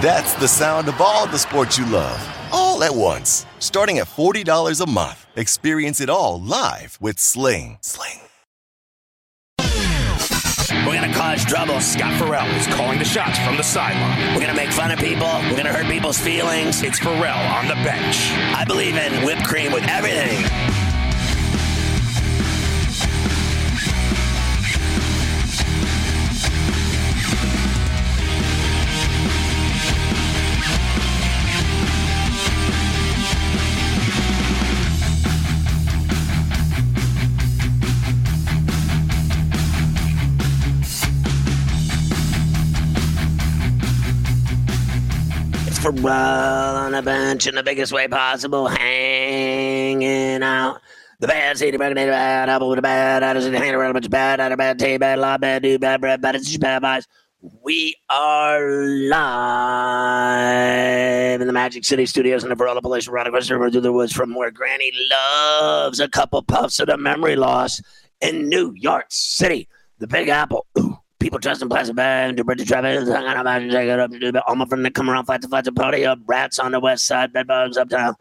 [0.00, 3.44] That's the sound of all the sports you love, all at once.
[3.58, 5.26] Starting at $40 a month.
[5.36, 7.76] Experience it all live with Sling.
[7.82, 8.20] Sling.
[10.86, 11.82] We're gonna cause trouble.
[11.82, 14.34] Scott Ferrall is calling the shots from the sideline.
[14.34, 15.28] We're gonna make fun of people.
[15.50, 16.82] We're gonna hurt people's feelings.
[16.82, 18.32] It's Ferrall on the bench.
[18.56, 20.79] I believe in whipped cream with everything.
[45.80, 50.82] Ferrall on the bench in the biggest way possible, hanging out.
[51.20, 54.10] The bad city, bad bad apple with a bad attitude, hanging around a bunch of
[54.10, 57.06] bad, out of bad tea, bad law, bad dude, bad bread, bad it's bad vibes.
[57.62, 58.60] We are
[59.08, 60.60] live
[61.40, 63.92] in the Magic City Studios in the Varela Place, right across the river through the
[63.92, 67.80] woods from where Granny loves a couple puffs of the memory loss
[68.20, 69.66] in New York City.
[69.98, 70.66] The Big Apple.
[71.20, 74.44] People dressed in plastic bags, do British Travis, hang on about and check it up,
[74.48, 76.80] all my friends that come around, fight to fight to party up, rats on the
[76.80, 78.16] west side, bed bugs uptown.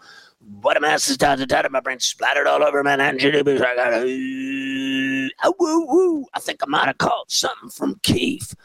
[0.62, 3.20] What a mess is tied to tied my brain splattered all over Manhattan.
[3.20, 6.26] I got a woo woo.
[6.34, 8.56] I think I might have caught something from Keith.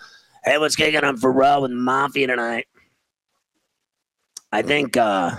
[0.44, 2.66] Hey, what's kicking on Ferrall with Mafia tonight?
[4.52, 5.36] I think uh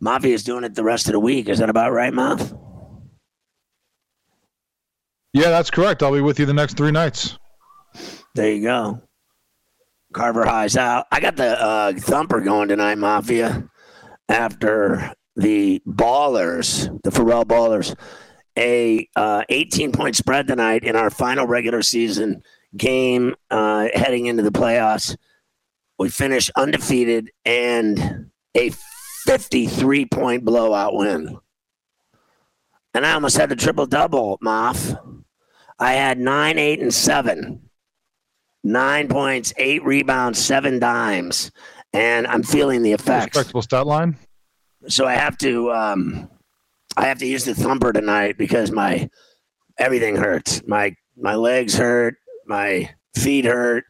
[0.00, 1.48] Mafia is doing it the rest of the week.
[1.48, 2.58] Is that about right, Maf?
[5.32, 6.02] Yeah, that's correct.
[6.02, 7.38] I'll be with you the next three nights.
[8.36, 9.00] There you go.
[10.12, 11.06] Carver High's out.
[11.10, 13.70] I got the uh, thumper going tonight, Mafia.
[14.28, 17.96] After the Ballers, the Ferrall Ballers,
[18.58, 22.42] a uh, 18 point spread tonight in our final regular season
[22.76, 25.16] game uh, heading into the playoffs.
[25.98, 28.70] We finish undefeated and a
[29.24, 31.38] 53 point blowout win.
[32.92, 35.22] And I almost had the triple double, Moff.
[35.78, 37.65] I had nine, eight, and seven
[38.66, 41.50] nine points, eight rebounds, seven dimes,
[41.92, 43.36] and I'm feeling the effects.
[43.36, 44.16] Respectable stat line.
[44.88, 46.28] So I have to, um,
[46.96, 49.08] I have to use the thumper tonight because my
[49.78, 50.62] everything hurts.
[50.66, 52.16] My my legs hurt,
[52.46, 53.84] my feet hurt.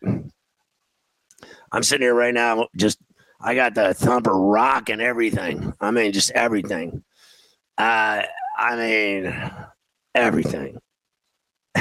[1.73, 2.99] I'm sitting here right now, just
[3.41, 5.73] I got the thumper rocking everything.
[5.81, 7.03] I mean, just everything.
[7.79, 8.23] Uh,
[8.59, 9.51] I mean,
[10.15, 10.79] everything.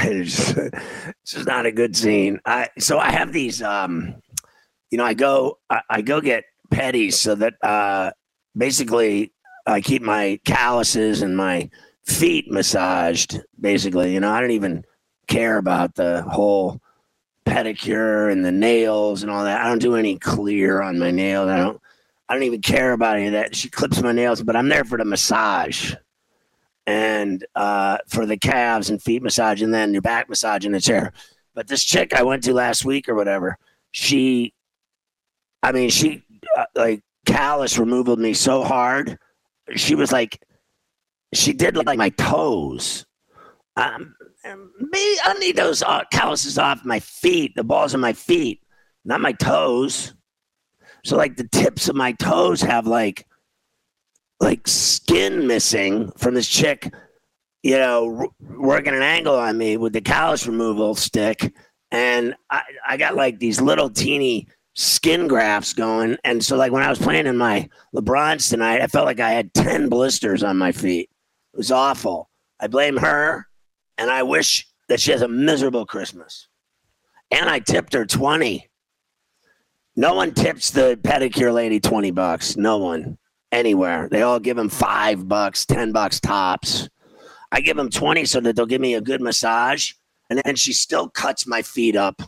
[0.04, 2.40] It's, it's just not a good scene.
[2.44, 3.62] I so I have these.
[3.62, 4.16] Um,
[4.90, 8.10] you know, I go I, I go get petties so that uh,
[8.56, 9.32] basically
[9.66, 11.70] I keep my calluses and my
[12.04, 13.40] feet massaged.
[13.60, 14.84] Basically, you know, I don't even
[15.26, 16.80] care about the whole
[17.44, 19.60] pedicure and the nails and all that.
[19.60, 21.48] I don't do any clear on my nails.
[21.48, 21.80] I don't.
[22.28, 23.54] I don't even care about any of that.
[23.54, 25.94] She clips my nails, but I'm there for the massage
[26.86, 30.80] and uh, for the calves and feet massage, and then your back massage in the
[30.80, 31.12] chair.
[31.54, 33.58] But this chick I went to last week or whatever,
[33.90, 34.54] she,
[35.62, 36.22] I mean, she
[36.56, 39.18] uh, like callus removal me so hard.
[39.74, 40.40] She was like,
[41.32, 43.04] she did like my toes.
[43.76, 44.14] Um,
[44.78, 48.62] me, I need those uh, calluses off my feet, the balls of my feet,
[49.04, 50.14] not my toes.
[51.04, 53.25] So like the tips of my toes have like
[54.40, 56.92] like skin missing from this chick,
[57.62, 61.54] you know, working an angle on me with the callus removal stick.
[61.90, 66.16] And I, I got like these little teeny skin grafts going.
[66.22, 69.30] And so, like, when I was playing in my LeBrons tonight, I felt like I
[69.30, 71.10] had 10 blisters on my feet.
[71.52, 72.30] It was awful.
[72.60, 73.48] I blame her,
[73.98, 76.48] and I wish that she has a miserable Christmas.
[77.30, 78.68] And I tipped her 20.
[79.96, 82.56] No one tips the pedicure lady 20 bucks.
[82.56, 83.18] No one
[83.56, 84.08] anywhere.
[84.10, 86.88] They all give him five bucks, ten bucks tops.
[87.52, 89.92] I give them 20 so that they'll give me a good massage.
[90.28, 92.22] And then she still cuts my feet up.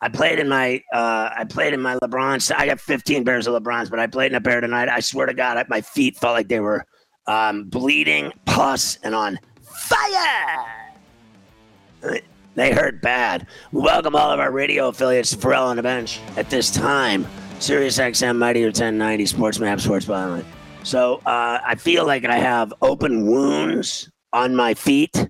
[0.00, 2.52] I played in my uh, I played in my LeBron.
[2.56, 4.88] I got 15 pairs of LeBrons, but I played in a pair tonight.
[4.88, 6.84] I swear to God, my feet felt like they were
[7.26, 10.66] um, bleeding, pus, and on fire.
[12.54, 13.46] They hurt bad.
[13.70, 17.26] welcome all of our radio affiliates to Ferrall on the Bench at this time.
[17.62, 20.44] Sirius XM Mighty or 1090 Sports Map Sports Byline.
[20.82, 25.28] So uh, I feel like I have open wounds on my feet,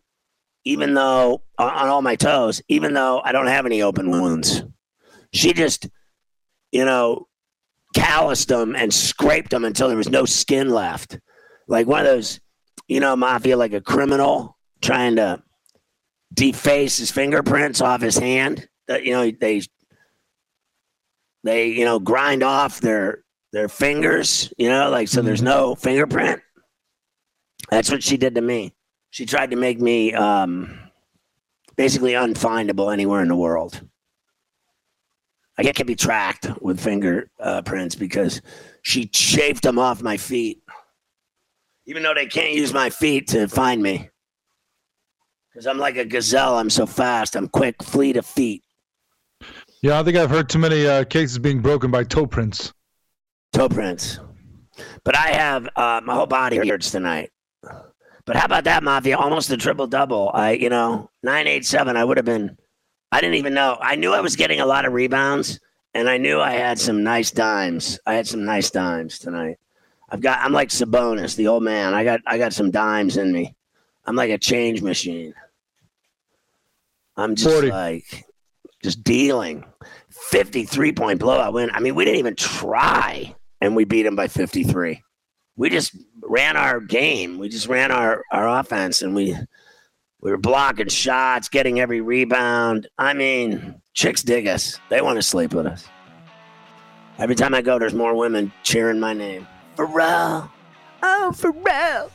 [0.64, 4.62] even though on all my toes, even though I don't have any open wounds.
[5.34, 5.90] She just,
[6.70, 7.28] you know,
[7.94, 11.18] calloused them and scraped them until there was no skin left.
[11.68, 12.40] Like one of those,
[12.88, 15.42] you know, mafia, like a criminal trying to
[16.32, 18.66] deface his fingerprints off his hand.
[18.88, 19.60] You know, they
[21.44, 25.48] they you know grind off their their fingers, you know, like so there's mm-hmm.
[25.48, 26.40] no fingerprint.
[27.70, 28.74] That's what she did to me.
[29.10, 30.78] She tried to make me um,
[31.76, 33.80] basically unfindable anywhere in the world.
[35.58, 38.40] I can't be tracked with fingerprints uh, because
[38.82, 40.62] she shaved them off my feet.
[41.86, 44.08] Even though they can't use my feet to find me.
[45.52, 46.56] Because I'm like a gazelle.
[46.56, 47.36] I'm so fast.
[47.36, 48.64] I'm quick, fleet of feet.
[49.82, 52.72] Yeah, I think I've heard too many uh, cases being broken by toe prints
[53.52, 54.18] toe prints.
[55.04, 57.30] But I have uh, my whole body hurts tonight.
[58.24, 59.18] But how about that, Mafia?
[59.18, 60.30] Almost a triple double.
[60.32, 61.96] I, you know, nine eight seven.
[61.96, 62.56] I would have been.
[63.10, 63.76] I didn't even know.
[63.80, 65.60] I knew I was getting a lot of rebounds,
[65.92, 67.98] and I knew I had some nice dimes.
[68.06, 69.58] I had some nice dimes tonight.
[70.08, 70.38] I've got.
[70.38, 71.94] I'm like Sabonis, the old man.
[71.94, 72.20] I got.
[72.26, 73.54] I got some dimes in me.
[74.04, 75.34] I'm like a change machine.
[77.16, 77.70] I'm just 40.
[77.70, 78.24] like,
[78.82, 79.64] just dealing.
[80.10, 81.70] 53 point blowout win.
[81.72, 85.02] I mean, we didn't even try and we beat them by 53.
[85.56, 87.38] We just ran our game.
[87.38, 89.36] We just ran our, our offense and we
[90.20, 92.86] we were blocking shots, getting every rebound.
[92.96, 94.78] I mean, chicks dig us.
[94.88, 95.84] They want to sleep with us.
[97.18, 99.48] Every time I go, there's more women cheering my name.
[99.76, 100.48] Ferrall.
[101.02, 102.10] Oh, Ferrall.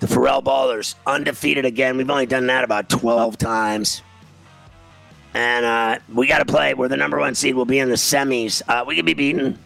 [0.00, 1.96] The Ferrall Ballers, undefeated again.
[1.96, 4.02] We've only done that about 12 times.
[5.34, 6.74] And uh, we got to play.
[6.74, 7.54] We're the number one seed.
[7.54, 8.62] We'll be in the semis.
[8.68, 9.58] Uh, we can be beaten.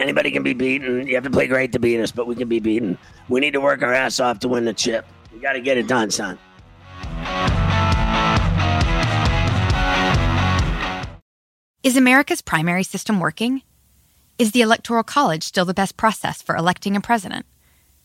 [0.00, 1.06] Anybody can be beaten.
[1.06, 2.98] You have to play great to beat us, but we can be beaten.
[3.28, 5.06] We need to work our ass off to win the chip.
[5.32, 6.38] We got to get it done, son.
[11.82, 13.62] Is America's primary system working?
[14.38, 17.46] Is the Electoral College still the best process for electing a president?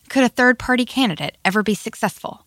[0.08, 2.46] Could a third party candidate ever be successful?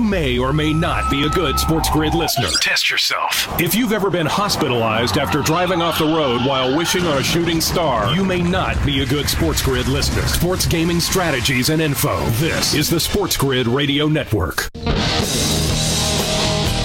[0.11, 2.49] may or may not be a good Sports Grid listener.
[2.61, 3.47] Test yourself.
[3.61, 7.61] If you've ever been hospitalized after driving off the road while wishing on a shooting
[7.61, 10.27] star, you may not be a good Sports Grid listener.
[10.27, 12.19] Sports gaming strategies and info.
[12.31, 14.69] This is the Sports Grid Radio Network.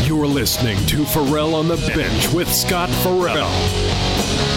[0.06, 4.55] You're listening to Ferrall on the Bench with Scott Ferrall.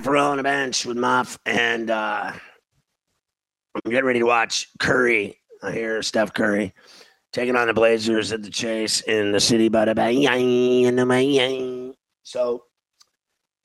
[0.00, 5.38] Right, Ferrall on the bench with Muff, and uh, I'm getting ready to watch Curry.
[5.62, 6.72] I hear Steph Curry.
[7.34, 9.68] taking on the Blazers at the Chase in the city.
[12.22, 12.64] So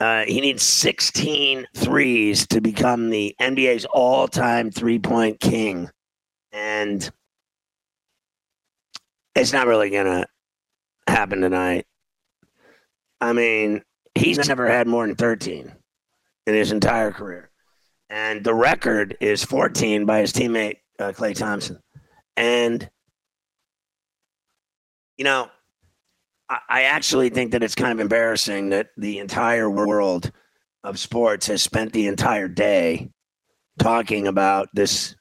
[0.01, 5.89] uh, he needs 16 threes to become the NBA's all time three point king.
[6.51, 7.09] And
[9.35, 10.27] it's not really going to
[11.07, 11.85] happen tonight.
[13.21, 13.83] I mean,
[14.15, 15.71] he's never had more than 13
[16.45, 17.49] in his entire career.
[18.09, 21.79] And the record is 14 by his teammate, uh, Klay Thompson.
[22.37, 22.87] And,
[25.17, 25.49] you know,
[26.49, 30.31] I, I actually think that it's kind of embarrassing that the entire world
[30.83, 33.09] of sports has spent the entire day
[33.79, 35.15] talking about this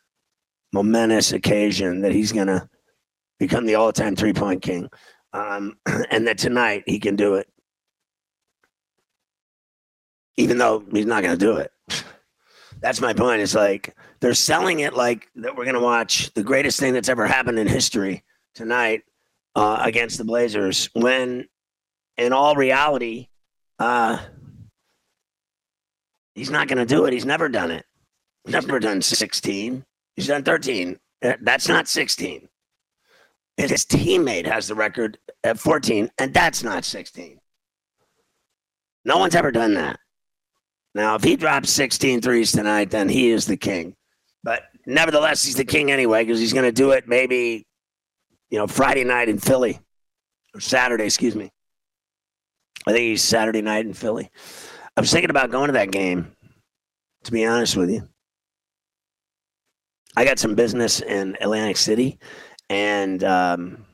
[0.73, 2.69] momentous occasion that he's going to
[3.39, 4.89] become the all-time three-point king,
[5.33, 5.75] um,
[6.11, 7.49] and that tonight he can do it,
[10.37, 11.73] even though he's not going to do it.
[12.81, 13.41] That's my point.
[13.41, 17.09] It's like they're selling it like that we're going to watch the greatest thing that's
[17.09, 18.25] ever happened in history
[18.55, 19.03] tonight
[19.55, 21.47] uh, against the Blazers, when
[22.17, 23.29] in all reality,
[23.79, 24.19] uh,
[26.35, 27.13] he's not going to do it.
[27.13, 27.85] He's never done it.
[28.47, 29.85] Never done 16.
[30.17, 30.99] He's done 13.
[31.23, 32.49] Uh, that's not 16.
[33.57, 37.39] And his teammate has the record at 14, and that's not 16.
[39.05, 39.99] No one's ever done that.
[40.95, 43.97] Now, if he drops 16 threes tonight, then he is the king.
[44.45, 47.67] But nevertheless, he's the king anyway because he's going to do it maybe,
[48.51, 49.81] you know, Friday night in Philly
[50.55, 51.51] or Saturday, excuse me.
[52.87, 54.31] I think he's Saturday night in Philly.
[54.97, 56.33] I was thinking about going to that game,
[57.25, 58.09] to be honest with you.
[60.17, 62.19] I got some business in Atlantic City,
[62.71, 63.85] and um,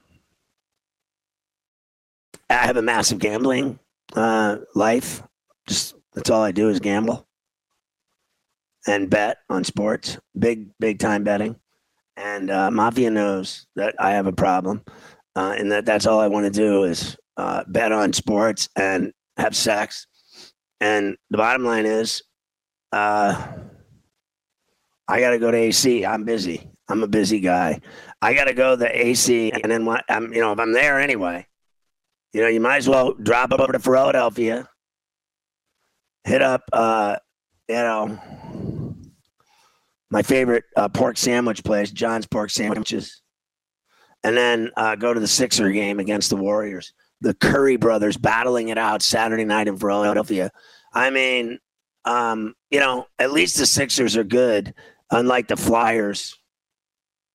[2.51, 3.79] I have a massive gambling
[4.15, 5.23] uh, life.
[5.67, 7.27] Just that's all I do is gamble
[8.87, 11.57] and bet on sports, big big time betting.
[12.17, 14.83] And uh, Mafia knows that I have a problem,
[15.37, 19.13] uh, and that that's all I want to do is uh, bet on sports and
[19.37, 20.07] have sex.
[20.81, 22.23] And the bottom line is,
[22.93, 23.47] uh,
[25.09, 26.05] I got to go to AC.
[26.07, 26.71] I'm busy.
[26.89, 27.81] I'm a busy guy.
[28.23, 30.05] I got to go to AC, and then what?
[30.09, 31.47] I'm, you know, if I'm there anyway,
[32.33, 34.69] you know, you might as well drop up over to Philadelphia,
[36.25, 37.17] hit up, uh,
[37.69, 38.19] you know,
[40.11, 43.23] my favorite uh, pork sandwich place, John's Pork Sandwiches,
[44.25, 46.93] and then uh, go to the Sixer game against the Warriors.
[47.21, 50.51] The Curry brothers battling it out Saturday night in Philadelphia.
[50.93, 51.59] I mean,
[52.05, 54.75] um, you know, at least the Sixers are good,
[55.11, 56.37] unlike the Flyers,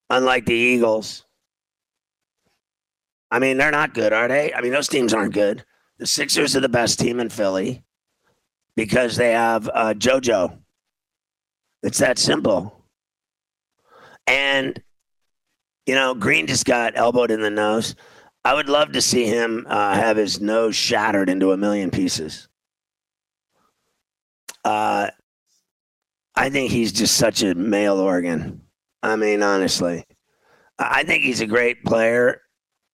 [0.09, 1.23] unlike the Eagles.
[3.31, 4.53] I mean, they're not good, are they?
[4.53, 5.63] I mean, those teams aren't good.
[5.97, 7.84] The Sixers are the best team in Philly
[8.75, 10.57] because they have uh, JoJo.
[11.83, 12.83] It's that simple.
[14.27, 14.81] And,
[15.85, 17.95] you know, Green just got elbowed in the nose.
[18.43, 22.47] I would love to see him uh, have his nose shattered into a million pieces.
[24.63, 25.09] Uh,
[26.35, 28.61] I think he's just such a male organ.
[29.01, 30.05] I mean, honestly,
[30.77, 32.41] I think he's a great player,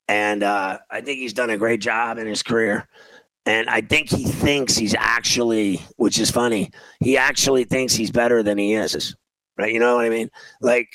[0.08, 2.88] and uh, I think he's done a great job in his career.
[3.46, 6.70] And I think he thinks he's actually, which is funny,
[7.00, 9.16] he actually thinks he's better than he is.
[9.58, 9.74] Right?
[9.74, 10.30] You know what I mean?
[10.62, 10.88] Like,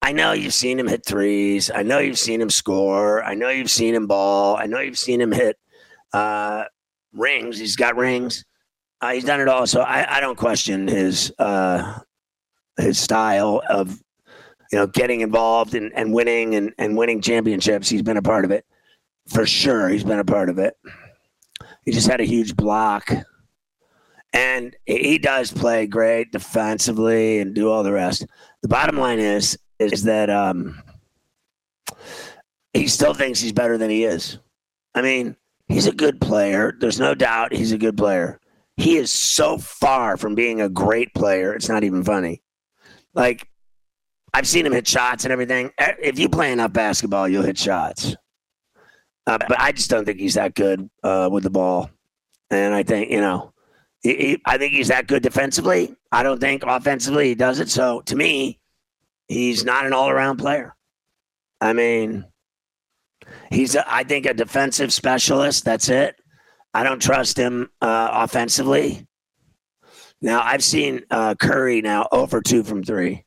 [0.00, 1.70] I know you've seen him hit threes.
[1.72, 3.22] I know you've seen him score.
[3.22, 4.56] I know you've seen him ball.
[4.56, 5.56] I know you've seen him hit
[6.12, 6.64] uh,
[7.12, 7.58] rings.
[7.58, 8.44] He's got rings.
[9.00, 9.66] Uh, he's done it all.
[9.66, 12.00] So I, I don't question his uh,
[12.78, 13.90] his style of
[14.72, 17.88] you know getting involved and, and winning and, and winning championships.
[17.88, 18.64] He's been a part of it
[19.28, 19.88] for sure.
[19.88, 20.74] He's been a part of it.
[21.84, 23.10] He just had a huge block.
[24.32, 28.26] And he does play great defensively and do all the rest.
[28.62, 30.80] The bottom line is is that um,
[32.72, 34.38] he still thinks he's better than he is.
[34.94, 35.36] I mean,
[35.68, 36.72] he's a good player.
[36.78, 38.40] There's no doubt he's a good player.
[38.76, 41.52] He is so far from being a great player.
[41.52, 42.42] It's not even funny.
[43.12, 43.48] Like
[44.32, 45.70] I've seen him hit shots and everything.
[45.78, 48.16] If you play enough basketball, you'll hit shots.
[49.26, 51.90] Uh, but I just don't think he's that good uh, with the ball.
[52.50, 53.52] And I think, you know,
[54.00, 55.94] he, he, I think he's that good defensively.
[56.10, 57.70] I don't think offensively he does it.
[57.70, 58.58] So to me,
[59.28, 60.74] he's not an all around player.
[61.60, 62.26] I mean,
[63.50, 65.64] he's, a, I think, a defensive specialist.
[65.64, 66.16] That's it.
[66.74, 69.06] I don't trust him uh, offensively.
[70.20, 73.24] Now, I've seen uh, Curry now over two from three.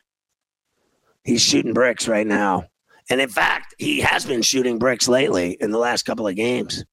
[1.23, 2.65] He's shooting bricks right now.
[3.09, 6.83] And in fact, he has been shooting bricks lately in the last couple of games.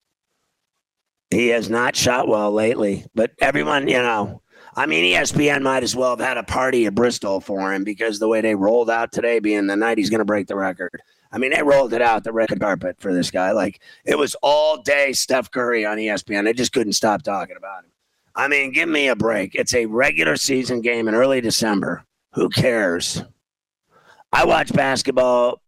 [1.31, 4.43] He has not shot well lately, but everyone, you know,
[4.75, 8.19] I mean, ESPN might as well have had a party at Bristol for him because
[8.19, 11.01] the way they rolled out today, being the night he's going to break the record.
[11.31, 13.51] I mean, they rolled it out the red carpet for this guy.
[13.51, 16.43] Like it was all day Steph Curry on ESPN.
[16.43, 17.91] They just couldn't stop talking about him.
[18.35, 19.55] I mean, give me a break.
[19.55, 22.03] It's a regular season game in early December.
[22.33, 23.23] Who cares?
[24.31, 25.62] I watch basketball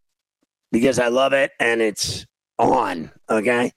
[0.75, 2.25] because I love it and it's
[2.59, 3.09] on.
[3.29, 3.71] Okay.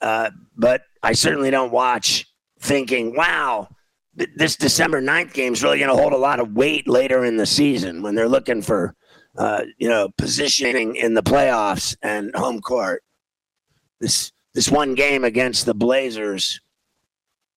[0.00, 2.24] Uh, but I certainly don't watch
[2.58, 3.68] thinking, wow,
[4.16, 7.22] th- this December 9th game is really going to hold a lot of weight later
[7.26, 8.94] in the season when they're looking for,
[9.36, 13.02] uh, you know, positioning in the playoffs and home court.
[14.00, 16.62] This, this one game against the Blazers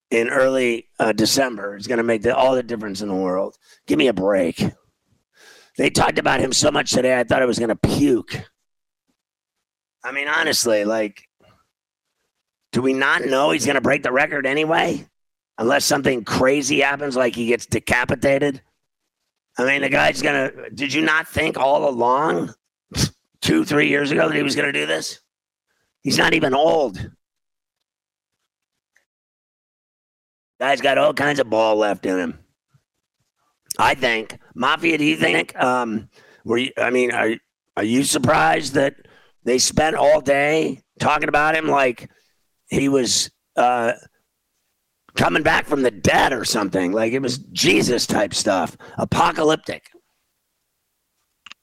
[0.09, 3.55] in early uh, December is going to make the, all the difference in the world.
[3.87, 4.61] Give me a break.
[5.77, 8.50] They talked about him so much today, I thought I was going to puke.
[10.03, 11.27] I mean, honestly, like,
[12.71, 15.05] do we not know he's going to break the record anyway?
[15.57, 18.61] Unless something crazy happens, like he gets decapitated.
[19.57, 20.69] I mean, the guy's going to.
[20.71, 22.53] Did you not think all along,
[23.41, 25.19] two, three years ago, that he was going to do this?
[26.01, 27.11] He's not even old.
[30.59, 32.39] Guy's got all kinds of ball left in him.
[33.77, 34.37] I think.
[34.55, 35.55] Mafia, do you think?
[35.61, 36.09] Um,
[36.43, 36.71] were you?
[36.77, 37.35] I mean, are
[37.77, 38.95] are you surprised that
[39.43, 42.09] they spent all day talking about him like
[42.69, 43.93] he was uh,
[45.15, 46.91] coming back from the dead or something?
[46.91, 49.89] Like it was Jesus type stuff, apocalyptic.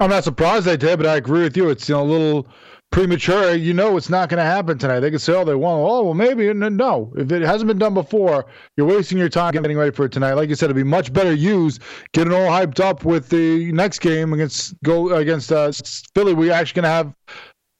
[0.00, 1.70] I'm not surprised they did, but I agree with you.
[1.70, 2.48] It's you know, a little
[2.90, 3.54] premature.
[3.54, 5.00] You know it's not going to happen tonight.
[5.00, 5.80] They can say all they want.
[5.80, 6.52] Oh, well, maybe.
[6.52, 10.12] No, if it hasn't been done before, you're wasting your time getting ready for it
[10.12, 10.34] tonight.
[10.34, 11.82] Like you said, it'd be much better used
[12.12, 15.72] getting all hyped up with the next game against go against uh,
[16.14, 16.34] Philly.
[16.34, 17.14] We're actually going to have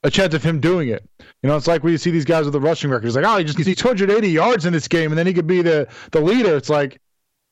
[0.03, 1.09] a chance of him doing it.
[1.43, 3.39] You know, it's like when you see these guys with the rushing records, like, oh,
[3.39, 6.21] he just needs 280 yards in this game, and then he could be the the
[6.21, 6.57] leader.
[6.57, 7.01] It's like,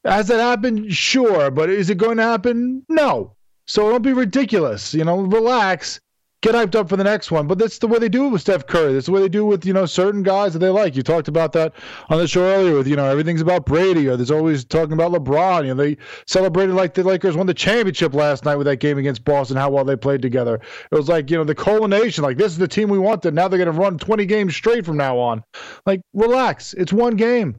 [0.05, 0.93] has that happened?
[0.93, 2.85] Sure, but is it going to happen?
[2.89, 3.35] No.
[3.67, 4.95] So don't be ridiculous.
[4.95, 6.01] You know, relax
[6.43, 7.47] get hyped up for the next one.
[7.47, 8.93] But that's the way they do it with Steph Curry.
[8.93, 10.95] That's the way they do it with, you know, certain guys that they like.
[10.95, 11.73] You talked about that
[12.09, 15.13] on the show earlier with, you know, everything's about Brady or there's always talking about
[15.13, 15.63] LeBron.
[15.63, 18.99] You know, they celebrated like the Lakers won the championship last night with that game
[18.99, 20.61] against Boston, how well they played together.
[20.91, 23.35] It was like, you know, the culmination, like this is the team we wanted.
[23.35, 25.43] Now they're going to run 20 games straight from now on.
[25.87, 26.75] Like, relax.
[26.75, 27.57] It's one game.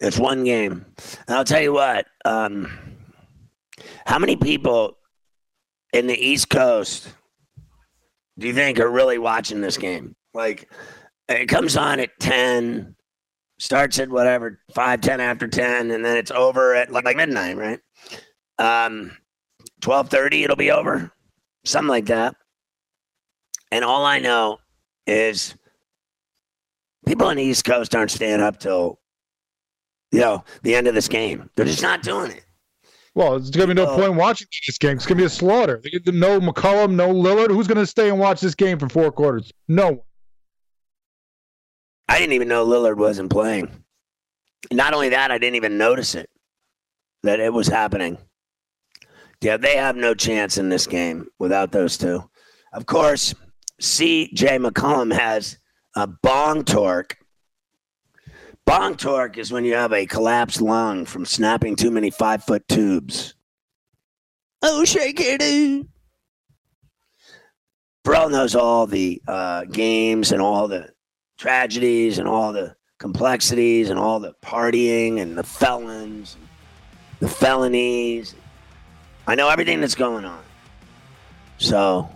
[0.00, 0.84] It's one game.
[1.28, 2.72] And I'll tell you what, um,
[4.04, 4.98] how many people
[5.92, 7.08] in the East Coast
[8.38, 10.16] do you think are really watching this game?
[10.34, 10.70] Like,
[11.28, 12.94] it comes on at 10,
[13.58, 17.80] starts at whatever, 5, 10 after 10, and then it's over at like, midnight, right?
[18.58, 19.16] Um,
[19.80, 21.12] 12.30, it'll be over,
[21.64, 22.34] something like that.
[23.70, 24.58] And all I know
[25.06, 25.54] is
[27.06, 29.00] people on the East Coast aren't staying up till,
[30.10, 31.50] you know, the end of this game.
[31.56, 32.44] They're just not doing it.
[33.14, 34.96] Well, it's going to be no point watching this game.
[34.96, 35.82] It's going to be a slaughter.
[36.06, 37.50] No McCollum, no Lillard.
[37.50, 39.52] Who's going to stay and watch this game for four quarters?
[39.68, 40.00] No one.
[42.08, 43.84] I didn't even know Lillard wasn't playing.
[44.70, 46.30] Not only that, I didn't even notice it
[47.22, 48.18] that it was happening.
[49.40, 52.28] Yeah, they have no chance in this game without those two.
[52.72, 53.34] Of course,
[53.80, 54.58] C.J.
[54.58, 55.58] McCollum has
[55.96, 57.16] a bong torque
[58.64, 62.66] Bong torque is when you have a collapsed lung from snapping too many five foot
[62.68, 63.34] tubes.
[64.62, 65.86] Oh, shake it.
[68.04, 70.90] Bro knows all the uh, games and all the
[71.38, 76.48] tragedies and all the complexities and all the partying and the felons, and
[77.18, 78.34] the felonies.
[79.26, 80.42] I know everything that's going on.
[81.58, 82.08] So,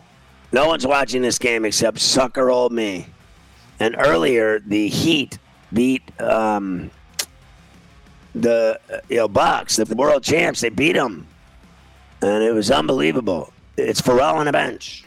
[0.53, 3.09] no one's watching this game except sucker old me.
[3.79, 5.39] And earlier, the Heat
[5.73, 6.91] beat um,
[8.35, 10.61] the you know Bucks, the world champs.
[10.61, 11.27] They beat them,
[12.23, 13.53] and it was unbelievable.
[13.77, 15.05] It's Ferrall on the bench.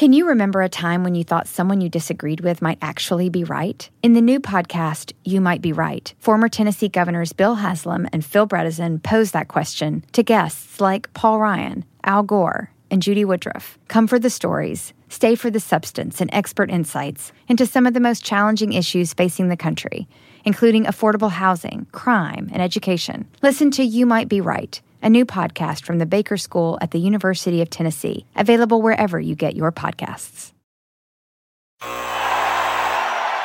[0.00, 3.44] Can you remember a time when you thought someone you disagreed with might actually be
[3.44, 3.86] right?
[4.02, 8.48] In the new podcast, You Might Be Right, former Tennessee governors Bill Haslam and Phil
[8.48, 13.78] Bredesen pose that question to guests like Paul Ryan, Al Gore, and Judy Woodruff.
[13.88, 18.00] Come for the stories, stay for the substance and expert insights into some of the
[18.00, 20.08] most challenging issues facing the country,
[20.44, 23.28] including affordable housing, crime, and education.
[23.42, 26.98] Listen to You Might Be Right, a new podcast from the Baker School at the
[26.98, 30.52] University of Tennessee, available wherever you get your podcasts.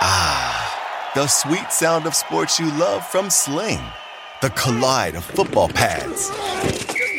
[0.08, 3.82] Ah, the sweet sound of sports you love from Sling.
[4.42, 6.30] The collide of football pads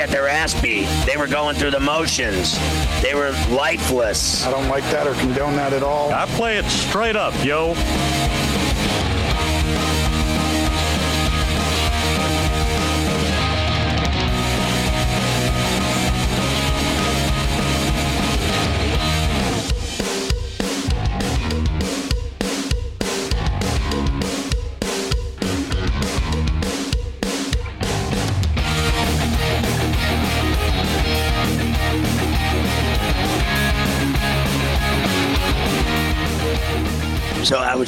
[0.00, 0.88] Got their ass beat.
[1.04, 2.58] They were going through the motions.
[3.02, 4.46] They were lifeless.
[4.46, 6.10] I don't like that or condone that at all.
[6.10, 7.74] I play it straight up, yo.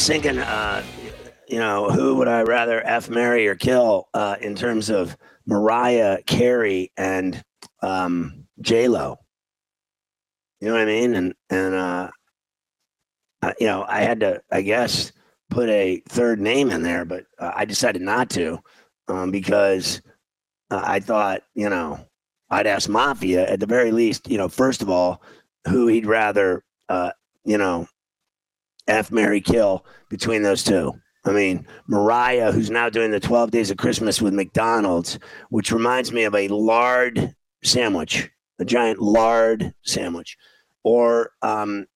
[0.02, 0.82] Was thinking, uh,
[1.46, 6.20] you know, who would I rather f, marry, or kill uh, in terms of Mariah
[6.26, 7.40] Carey and
[7.82, 9.20] um, J Lo?
[10.60, 11.14] You know what I mean?
[11.14, 12.10] And and uh,
[13.42, 15.12] uh, you know, I had to, I guess,
[15.50, 18.58] put a third name in there, but uh, I decided not to
[19.06, 20.02] um, because
[20.72, 22.04] uh, I thought, you know,
[22.50, 25.22] I'd ask Mafia at the very least, you know, first of all,
[25.68, 27.12] who he'd rather, uh,
[27.44, 27.86] you know,
[28.88, 30.92] F marry Kill between those two.
[31.24, 35.18] I mean, Mariah, who's now doing the 12 Days of Christmas with McDonald's,
[35.50, 40.36] which reminds me of a lard sandwich, a giant lard sandwich,
[40.82, 41.86] or um,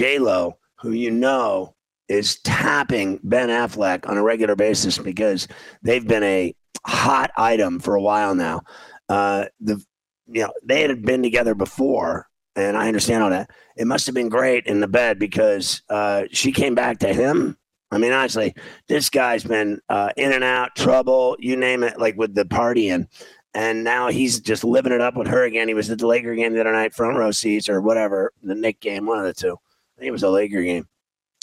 [0.00, 1.74] Lo, who you know
[2.08, 5.48] is tapping Ben Affleck on a regular basis because
[5.82, 6.54] they've been a
[6.86, 8.60] hot item for a while now.
[9.08, 9.82] Uh, the
[10.26, 13.50] you know they had been together before, and I understand all that.
[13.76, 17.56] It must have been great in the bed because uh, she came back to him.
[17.90, 18.54] I mean, honestly,
[18.88, 23.06] this guy's been uh, in and out, trouble, you name it, like with the partying.
[23.54, 25.68] And now he's just living it up with her again.
[25.68, 28.54] He was at the Laker game the other night, front row seats or whatever, the
[28.54, 29.52] Knick game, one of the two.
[29.96, 30.88] I think it was a Laker game.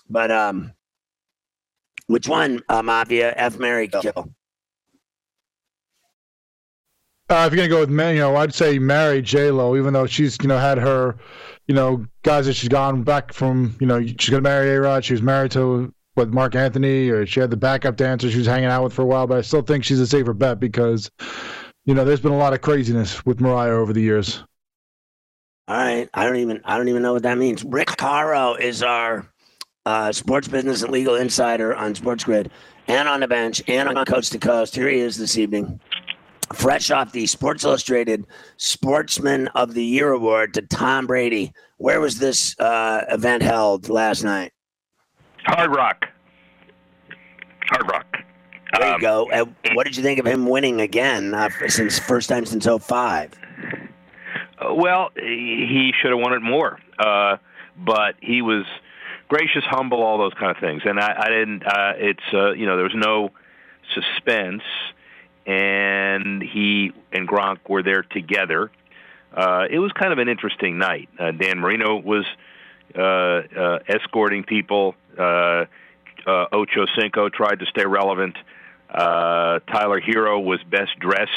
[0.10, 0.74] But um,
[2.08, 3.34] which one, uh, Mafia?
[3.38, 4.34] F marry Kill.
[7.32, 10.06] Uh, if you're gonna go with you know, I'd say marry J Lo, even though
[10.06, 11.16] she's you know had her,
[11.66, 13.74] you know, guys that she's gone back from.
[13.80, 15.06] You know, she's gonna marry A Rod.
[15.06, 18.48] She was married to with Marc Anthony, or she had the backup dancer she was
[18.48, 19.28] hanging out with for a while.
[19.28, 21.10] But I still think she's a safer bet because,
[21.86, 24.44] you know, there's been a lot of craziness with Mariah over the years.
[25.70, 27.64] All right, I don't even I don't even know what that means.
[27.64, 29.26] Rick Caro is our
[29.86, 32.52] uh, sports business and legal insider on Sports Grid
[32.90, 34.76] and on the bench and on Coast to Coast.
[34.76, 35.80] Here he is this evening
[36.54, 38.26] fresh off the Sports Illustrated
[38.58, 41.54] Sportsman of the Year award to Tom Brady.
[41.78, 44.52] Where was this uh, event held last night?
[45.46, 46.06] Hard Rock.
[47.70, 48.06] Hard Rock.
[48.80, 49.30] There you Um, go.
[49.32, 53.34] Uh, what did you think of him winning again uh, since first time since 05?
[54.60, 57.38] Uh, Well, he should have wanted more, uh,
[57.78, 58.66] but he was
[59.28, 60.84] gracious, humble, all those kind of things.
[60.86, 61.64] And I, I didn't.
[61.66, 63.32] Uh, it's uh, you know there was no
[63.96, 64.62] suspense,
[65.52, 68.72] and he and Gronk were there together.
[69.34, 71.10] Uh, it was kind of an interesting night.
[71.20, 72.26] Uh, Dan Marino was
[72.96, 74.96] uh, uh, escorting people.
[75.18, 75.66] Uh,
[76.26, 78.36] uh, Ocho Cinco tried to stay relevant.
[78.94, 81.32] Tyler Herro was best dressed.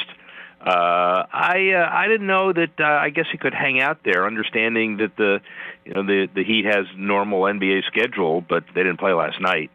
[0.61, 2.81] I I didn't know that.
[2.81, 5.41] I guess he could hang out there, understanding that the
[5.85, 9.71] you know the the Heat has normal NBA schedule, but they didn't play last night.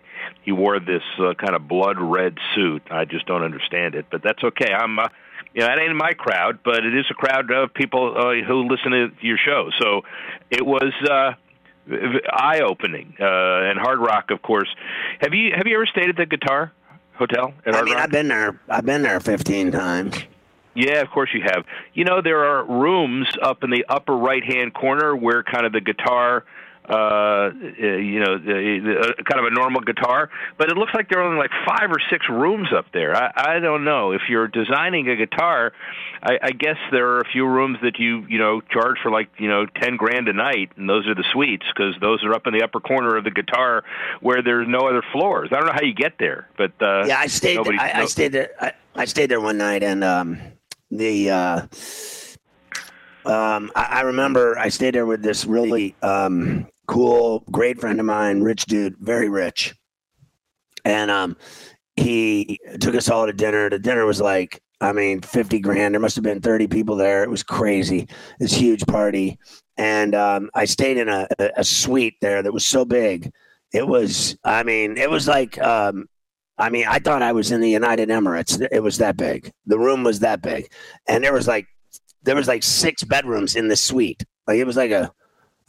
[0.49, 2.81] He wore this uh, kind of blood red suit.
[2.89, 4.73] I just don't understand it, but that's okay.
[4.73, 4.97] I'm.
[4.97, 5.09] Uh,
[5.53, 8.67] you know, that ain't my crowd, but it is a crowd of people uh, who
[8.67, 9.69] listen to your show.
[9.79, 10.01] So
[10.49, 11.33] it was uh,
[12.31, 13.15] eye opening.
[13.19, 14.69] Uh, and Hard Rock, of course.
[15.21, 16.71] Have you have you ever stayed at the Guitar
[17.13, 18.03] Hotel at I mean, Rock?
[18.05, 18.59] I've been there.
[18.67, 20.15] I've been there 15 times.
[20.73, 21.63] Yeah, of course you have.
[21.93, 25.73] You know, there are rooms up in the upper right hand corner where kind of
[25.73, 26.43] the guitar
[26.89, 30.29] uh, you know, the, the, uh, kind of a normal guitar.
[30.57, 33.15] But it looks like there are only like five or six rooms up there.
[33.15, 35.71] I, I don't know if you're designing a guitar.
[36.23, 39.29] I, I guess there are a few rooms that you you know charge for like
[39.37, 42.47] you know ten grand a night, and those are the suites because those are up
[42.47, 43.83] in the upper corner of the guitar
[44.21, 45.49] where there's no other floors.
[45.51, 47.57] I don't know how you get there, but uh, yeah, I stayed.
[47.57, 48.51] Nobody, I, no, I stayed there.
[48.59, 50.39] I, I stayed there one night, and um,
[50.89, 51.29] the.
[51.29, 51.67] Uh,
[53.25, 58.05] um, I, I, remember I stayed there with this really um, cool, great friend of
[58.07, 59.75] mine, rich dude, very rich.
[60.83, 61.37] And um,
[61.95, 63.69] he took us all to dinner.
[63.69, 65.93] The dinner was like, I mean, 50 grand.
[65.93, 67.23] There must have been 30 people there.
[67.23, 68.07] It was crazy.
[68.39, 69.37] This huge party.
[69.77, 73.31] And um, I stayed in a, a suite there that was so big.
[73.71, 76.07] It was, I mean, it was like, um,
[76.57, 78.65] I mean, I thought I was in the United Emirates.
[78.71, 79.51] It was that big.
[79.67, 80.71] The room was that big.
[81.07, 81.67] And there was like,
[82.23, 84.25] there was like six bedrooms in the suite.
[84.47, 85.11] Like it was like a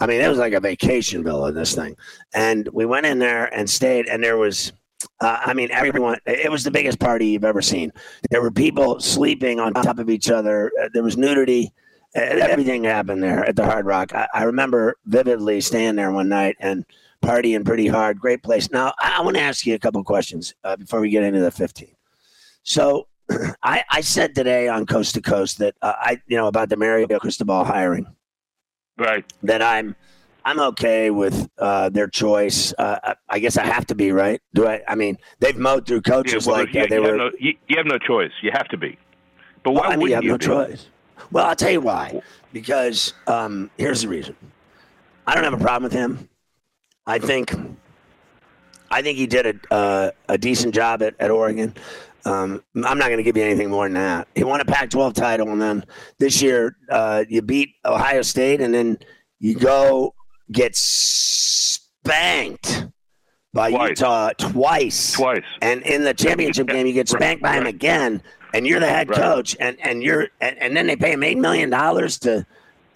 [0.00, 1.94] I mean, it was like a vacation villa, this thing.
[2.32, 4.72] And we went in there and stayed, and there was,
[5.20, 7.92] uh, I mean, everyone, it was the biggest party you've ever seen.
[8.30, 11.72] There were people sleeping on top of each other, uh, there was nudity.
[12.14, 14.12] Everything happened there at the Hard Rock.
[14.12, 16.84] I, I remember vividly staying there one night and
[17.22, 18.18] partying pretty hard.
[18.18, 18.68] Great place.
[18.72, 21.38] Now, I, I want to ask you a couple questions uh, before we get into
[21.38, 21.94] the 15.
[22.64, 23.06] So,
[23.62, 26.76] I, I, said today on Coast to Coast that uh, I, you know, about the
[26.76, 28.06] Mario Cristobal hiring
[29.00, 29.24] right.
[29.42, 29.96] That i'm
[30.44, 32.72] i'm okay with uh, their choice.
[32.78, 34.40] Uh, i guess i have to be right?
[34.54, 36.90] Do i i mean they've mowed through coaches yeah, well, like you, that.
[36.90, 38.32] They you were have no, you, you, have no choice.
[38.42, 38.98] You have to be.
[39.62, 40.46] But why well, would you have you no be?
[40.46, 40.86] choice.
[41.30, 42.20] Well i'll tell you why.
[42.52, 44.36] Because um, here's the reason.
[45.26, 46.28] I don't have a problem with him.
[47.06, 47.54] I think
[48.90, 51.74] i think he did a, uh, a decent job at, at oregon
[52.24, 54.28] um, I'm not going to give you anything more than that.
[54.34, 55.84] He won a Pac-12 title, and then
[56.18, 58.98] this year uh, you beat Ohio State, and then
[59.38, 60.14] you go
[60.52, 62.86] get spanked
[63.52, 63.88] by twice.
[63.90, 65.12] Utah twice.
[65.12, 65.44] Twice.
[65.62, 67.52] And in the championship game, you get spanked right.
[67.52, 68.22] by him again,
[68.54, 69.18] and you're the head right.
[69.18, 72.46] coach, and and you're and, and, then they pay him eight million dollars to,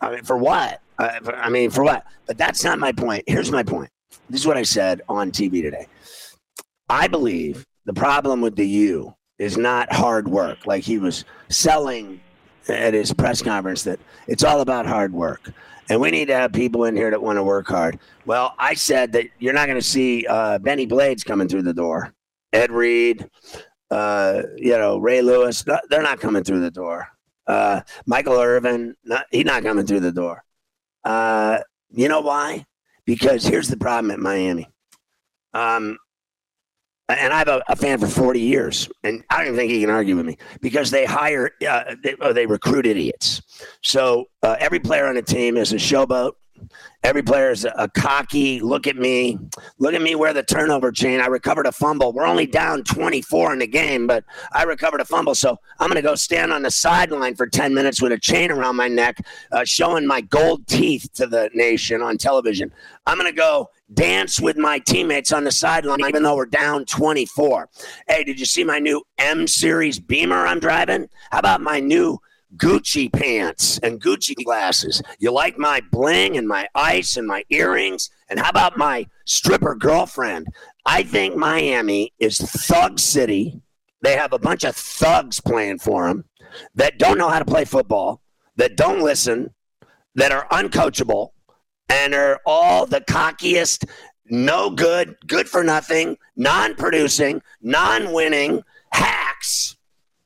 [0.01, 0.81] I mean, for what?
[0.99, 2.05] Uh, for, I mean, for what?
[2.27, 3.25] But that's not my point.
[3.27, 3.91] Here's my point.
[4.31, 5.87] This is what I said on TV today.
[6.89, 10.67] I believe the problem with the U is not hard work.
[10.67, 12.21] Like he was selling
[12.69, 15.53] at his press conference that it's all about hard work.
[15.91, 17.99] And we need to have people in here that want to work hard.
[18.25, 21.75] Well, I said that you're not going to see uh, Bennie Blades coming through the
[21.75, 22.15] door.
[22.55, 23.29] Ed Reed,
[23.91, 27.09] uh, you know, Ray Lewis, they're not coming through the door.
[27.47, 30.43] Uh, Michael Irvin, not, he's not coming through the door.
[31.05, 31.59] Uh,
[31.91, 32.65] you know why?
[33.05, 34.67] Because here's the problem at Miami.
[35.53, 35.99] Um,
[37.09, 40.17] and I've a, a, fan for 40 years, and I don't think he can argue
[40.17, 43.43] with me because they hire, uh, they, oh, they recruit idiots.
[43.83, 46.33] So uh, every player on the team is a showboat.
[47.03, 48.61] Every player is a, a, cocky.
[48.61, 49.39] Look at me,
[49.79, 50.15] look at me.
[50.15, 51.21] Where the turnover chain?
[51.21, 52.15] I recovered a fumble.
[52.15, 55.35] We're only down 24 in the game, but I recovered a fumble.
[55.35, 58.51] So I'm going to go stand on the sideline for 10 minutes with a chain
[58.51, 59.19] around my neck,
[59.53, 62.73] uh, showing my gold teeth to the nation on television.
[63.07, 66.85] I'm going to go dance with my teammates on the sideline, even though we're down
[66.87, 67.69] 24.
[68.09, 71.09] Hey, did you see my new M Series Beamer I'm driving?
[71.31, 72.19] How about my new
[72.57, 75.03] Gucci pants and Gucci glasses?
[75.19, 78.11] You like my bling and my ice and my earrings?
[78.29, 80.49] And how about my stripper girlfriend?
[80.87, 83.61] I think Miami is thug city.
[84.03, 86.25] They have a bunch of thugs playing for them
[86.75, 88.21] that don't know how to play football,
[88.57, 89.55] that don't listen,
[90.15, 91.31] that are uncoachable,
[91.89, 93.89] and are all the cockiest,
[94.27, 99.77] no good, good for nothing, non producing, non winning hacks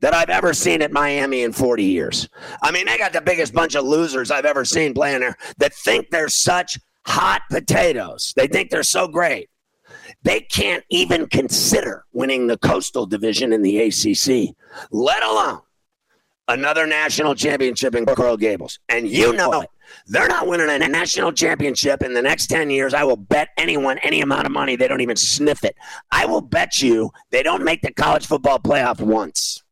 [0.00, 2.28] that I've ever seen at Miami in 40 years.
[2.62, 5.74] I mean, they got the biggest bunch of losers I've ever seen playing there that
[5.74, 8.32] think they're such hot potatoes.
[8.36, 9.50] They think they're so great.
[10.22, 14.54] They can't even consider winning the Coastal Division in the ACC,
[14.90, 15.60] let alone
[16.48, 18.78] another national championship in Coral Gables.
[18.88, 19.70] And you know it.
[20.06, 22.94] They're not winning a national championship in the next 10 years.
[22.94, 25.76] I will bet anyone any amount of money they don't even sniff it.
[26.10, 29.62] I will bet you they don't make the college football playoff once.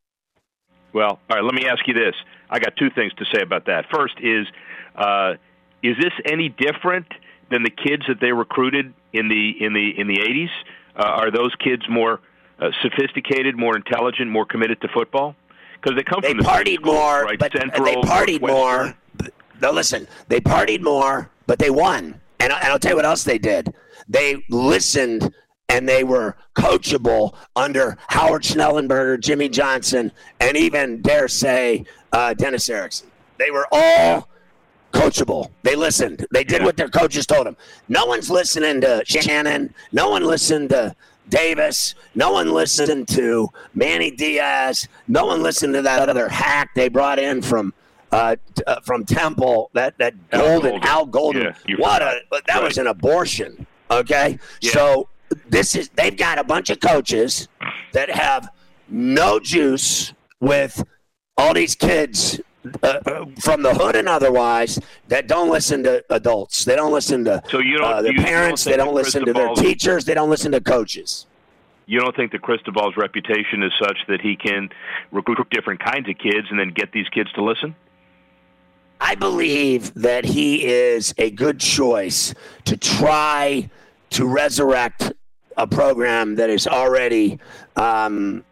[0.93, 2.15] Well, all right, let me ask you this.
[2.49, 3.87] I got two things to say about that.
[3.93, 4.47] First is
[4.95, 5.35] uh,
[5.83, 7.07] is this any different
[7.51, 10.49] than the kids that they recruited in the in the in the 80s?
[10.97, 12.21] Uh, are those kids more
[12.59, 15.37] uh, sophisticated, more intelligent, more committed to football?
[15.75, 17.39] Because they come they from the partied schools, more, right?
[17.39, 18.95] but Central, they partied more.
[19.61, 22.21] No, listen, they partied more, but they won.
[22.41, 23.75] And, I, and I'll tell you what else they did.
[24.09, 25.33] They listened
[25.69, 32.69] and they were coachable under Howard Schnellenberger, Jimmy Johnson, and even, dare say, uh, Dennis
[32.69, 33.11] Erickson.
[33.39, 34.29] They were all
[34.93, 35.51] coachable.
[35.63, 36.27] They listened.
[36.31, 37.57] They did what their coaches told them.
[37.89, 39.75] No one's listening to Shannon.
[39.93, 40.95] No one listened to
[41.29, 41.95] Davis.
[42.15, 44.89] No one listened to Manny Diaz.
[45.09, 47.75] No one listened to that other hack they brought in from
[48.13, 49.71] uh, uh, from Temple.
[49.75, 50.89] That that Al Golden Golden.
[50.89, 51.43] Al Golden.
[51.69, 53.67] Yeah, what a that was an abortion.
[53.91, 54.71] Okay, Yeah.
[54.73, 55.09] so
[55.49, 57.49] this is they've got a bunch of coaches
[57.93, 58.49] that have
[58.89, 60.83] no juice with
[61.37, 62.41] all these kids
[62.83, 66.65] uh, uh, from the hood and otherwise that don't listen to adults.
[66.65, 68.65] They don't listen to So you don't- uh, their you- you don't parents.
[68.65, 70.05] they don't listen to their teachers.
[70.05, 71.27] They don't listen to coaches.
[71.87, 74.71] You don't think that Cristobal's reputation is such that he can
[75.13, 77.77] recruit different kinds of kids and then get these kids to listen?
[79.01, 83.69] I believe that he is a good choice to try
[84.11, 85.13] to resurrect
[85.57, 87.39] a program that is already
[87.77, 88.45] um,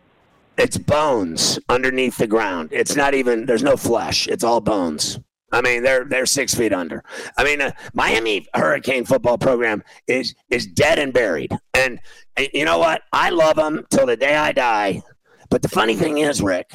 [0.57, 2.69] it's bones underneath the ground.
[2.73, 4.29] It's not even there's no flesh.
[4.29, 5.19] It's all bones.
[5.53, 7.05] I mean, they're they're six feet under.
[7.37, 11.53] I mean, uh, Miami Hurricane football program is is dead and buried.
[11.75, 12.01] And,
[12.37, 13.03] and you know what?
[13.13, 15.03] I love them till the day I die.
[15.51, 16.73] But the funny thing is, Rick,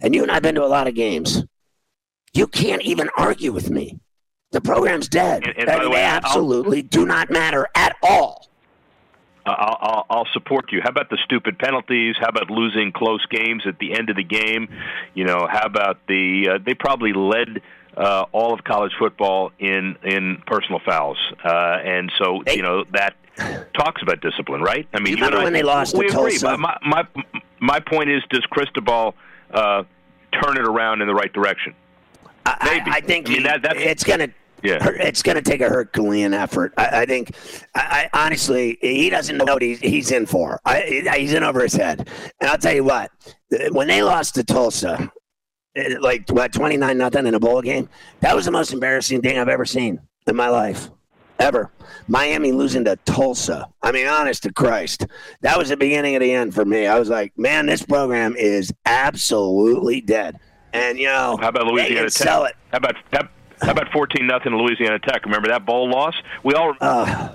[0.00, 1.44] and you and I've been to a lot of games.
[2.36, 3.98] You can't even argue with me.
[4.52, 5.44] The program's dead.
[5.46, 8.48] And- and by the way, they I'll- absolutely do not matter at all.
[9.46, 10.80] Uh, I'll, I'll, I'll support you.
[10.82, 12.16] How about the stupid penalties?
[12.18, 14.68] How about losing close games at the end of the game?
[15.14, 16.48] You know, how about the?
[16.50, 17.62] Uh, they probably led
[17.96, 21.48] uh, all of college football in in personal fouls, uh,
[21.84, 23.14] and so They- you know that
[23.72, 24.86] talks about discipline, right?
[24.92, 26.58] I mean, You remember I- when they lost to we agree, Tulsa?
[26.58, 27.04] my my
[27.60, 29.14] my point is, does Cristobal
[29.54, 29.84] uh,
[30.42, 31.72] turn it around in the right direction?
[32.46, 32.90] I, Maybe.
[32.90, 34.28] I, I think I mean, that- it's gonna.
[34.62, 34.78] Yeah.
[35.00, 36.72] It's going to take a Herculean effort.
[36.78, 37.36] I, I think.
[37.74, 40.60] I, I honestly, he doesn't know what he's, he's in for.
[40.64, 42.08] I, he's in over his head.
[42.40, 43.10] And I'll tell you what.
[43.70, 45.12] When they lost to Tulsa,
[45.76, 47.88] eh, like what twenty nine nothing in a bowl game,
[48.20, 50.88] that was the most embarrassing thing I've ever seen in my life,
[51.38, 51.70] ever.
[52.08, 53.68] Miami losing to Tulsa.
[53.82, 55.06] I mean, honest to Christ,
[55.42, 56.86] that was the beginning of the end for me.
[56.86, 60.38] I was like, man, this program is absolutely dead.
[60.76, 62.12] And you know, How about they Louisiana can Tech?
[62.12, 62.54] sell it.
[62.72, 63.28] How about how,
[63.62, 65.24] how about fourteen nothing Louisiana Tech?
[65.24, 66.14] Remember that bowl loss?
[66.42, 67.34] We all Uh,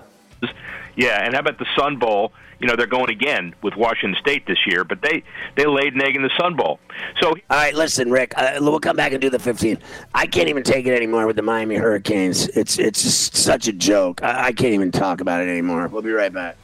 [0.95, 2.33] yeah, and how about the Sun Bowl?
[2.59, 5.23] You know they're going again with Washington State this year, but they
[5.55, 6.79] they laid an egg in the Sun Bowl.
[7.19, 8.33] So All right, listen, Rick.
[8.37, 9.79] Uh, we'll come back and do the 15.
[10.13, 12.47] I can't even take it anymore with the Miami Hurricanes.
[12.49, 14.21] It's it's just such a joke.
[14.21, 15.87] I, I can't even talk about it anymore.
[15.87, 16.57] We'll be right back.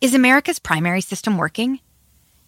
[0.00, 1.80] Is America's primary system working?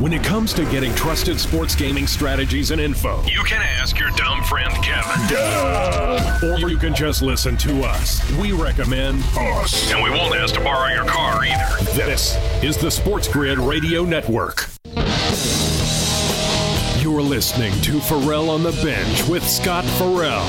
[0.00, 4.10] When it comes to getting trusted sports gaming strategies and info, You can ask your
[4.10, 6.50] dumb friend Kevin.
[6.64, 8.20] or you can just listen to us.
[8.32, 9.90] We recommend Us.
[9.92, 11.84] And we won't ask to borrow your car either.
[11.94, 14.68] this is the Sports Grid Radio Network.
[17.02, 20.44] You're listening to Ferrall on the Bench with Scott Ferrall.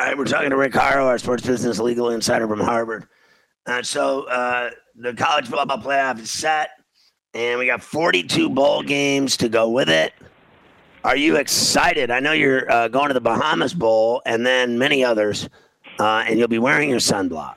[0.00, 3.06] Right, we're talking to Rick Horrow, our sports business legal insider from Harvard.
[3.66, 6.70] Uh, so uh, the college football playoff is set.
[7.34, 10.14] and we got 42 bowl games to go with it.
[11.04, 12.10] Are you excited?
[12.10, 15.50] I know you're uh, going to the Bahamas Bowl and then many others,
[15.98, 17.56] uh, and you'll be wearing your sunblock.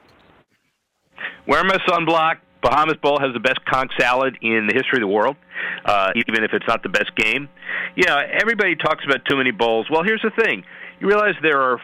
[1.47, 2.39] Wearing my sunblock.
[2.61, 5.37] Bahamas Bowl has the best conch salad in the history of the world,
[5.85, 7.47] uh, even if it's not the best game.
[7.95, 9.87] Yeah, everybody talks about too many bowls.
[9.89, 10.65] Well, here's the thing:
[10.99, 11.79] you realize there are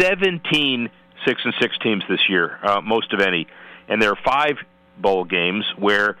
[0.00, 0.90] 17
[1.26, 3.46] six and six teams this year, uh, most of any,
[3.88, 4.56] and there are five
[4.98, 6.16] bowl games where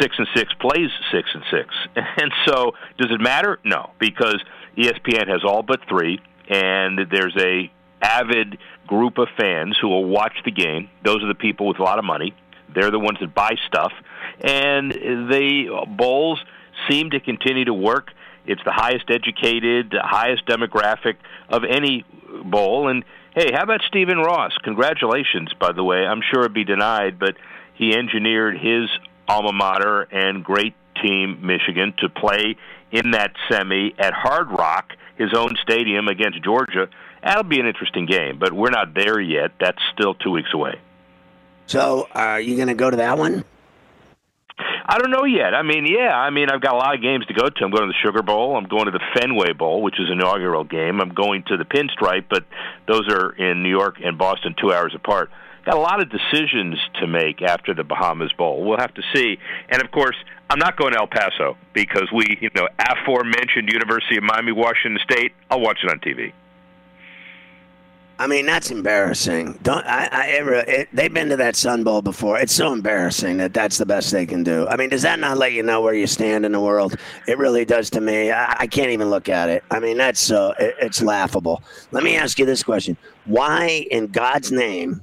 [0.00, 1.74] six and six plays six and six.
[2.18, 3.58] And so, does it matter?
[3.64, 4.42] No, because
[4.76, 10.34] ESPN has all but three, and there's a avid group of fans who will watch
[10.44, 10.88] the game.
[11.04, 12.34] Those are the people with a lot of money.
[12.74, 13.92] They're the ones that buy stuff,
[14.40, 16.40] and the bowls
[16.88, 18.10] seem to continue to work.
[18.46, 21.16] It's the highest educated, the highest demographic
[21.48, 22.04] of any
[22.44, 24.52] bowl, and hey, how about Stephen Ross?
[24.62, 25.98] Congratulations, by the way.
[25.98, 27.36] I'm sure it'd be denied, but
[27.74, 28.88] he engineered his
[29.28, 32.56] alma mater and great team, Michigan, to play
[32.90, 36.88] in that semi at Hard Rock, his own stadium against Georgia.
[37.22, 39.52] That'll be an interesting game, but we're not there yet.
[39.60, 40.80] That's still two weeks away.
[41.66, 43.44] So, are you going to go to that one?
[44.88, 45.52] I don't know yet.
[45.52, 47.64] I mean, yeah, I mean, I've got a lot of games to go to.
[47.64, 48.56] I'm going to the Sugar Bowl.
[48.56, 51.00] I'm going to the Fenway Bowl, which is an inaugural game.
[51.00, 52.44] I'm going to the Pinstripe, but
[52.86, 55.30] those are in New York and Boston, two hours apart
[55.66, 58.64] got a lot of decisions to make after the Bahamas Bowl.
[58.64, 59.36] We'll have to see.
[59.68, 60.16] And of course,
[60.48, 64.98] I'm not going to El Paso because we, you know, aforementioned University of Miami, Washington
[65.02, 65.32] State.
[65.50, 66.32] I'll watch it on TV.
[68.18, 69.58] I mean, that's embarrassing.
[69.62, 70.08] Don't I?
[70.10, 70.54] I ever?
[70.54, 72.38] It, they've been to that Sun Bowl before.
[72.38, 74.66] It's so embarrassing that that's the best they can do.
[74.68, 76.96] I mean, does that not let you know where you stand in the world?
[77.28, 78.32] It really does to me.
[78.32, 79.64] I, I can't even look at it.
[79.70, 81.62] I mean, that's so it, it's laughable.
[81.90, 82.96] Let me ask you this question:
[83.26, 85.02] Why, in God's name,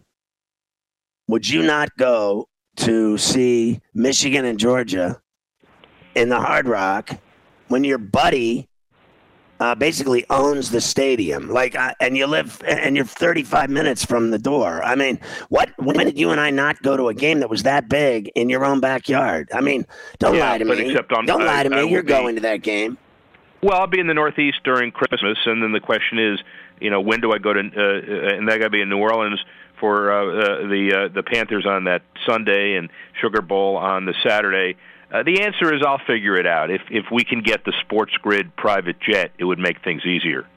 [1.28, 2.48] would you not go
[2.78, 5.22] to see Michigan and Georgia
[6.16, 7.12] in the Hard Rock
[7.68, 8.68] when your buddy
[9.64, 11.50] uh, basically owns the stadium?
[11.50, 14.84] Like, uh, and you live and you're 35 minutes from the door.
[14.84, 15.70] I mean, what?
[15.78, 18.50] When did you and I not go to a game that was that big in
[18.50, 19.50] your own backyard?
[19.54, 19.86] I mean,
[20.20, 20.98] don't yeah, lie to me.
[20.98, 21.90] On, don't lie to me.
[21.90, 22.98] You're going to that game.
[23.62, 26.40] Well, I'll be in the Northeast during Christmas, and then the question is,
[26.82, 27.60] you know, when do I go to?
[27.60, 29.40] Uh, and that got to be in New Orleans
[29.80, 32.90] for uh, uh, the uh, the Panthers on that Sunday and
[33.22, 34.76] Sugar Bowl on the Saturday?
[35.14, 36.72] Uh, the answer is I'll figure it out.
[36.72, 40.48] If if we can get the Sports Grid private jet, it would make things easier.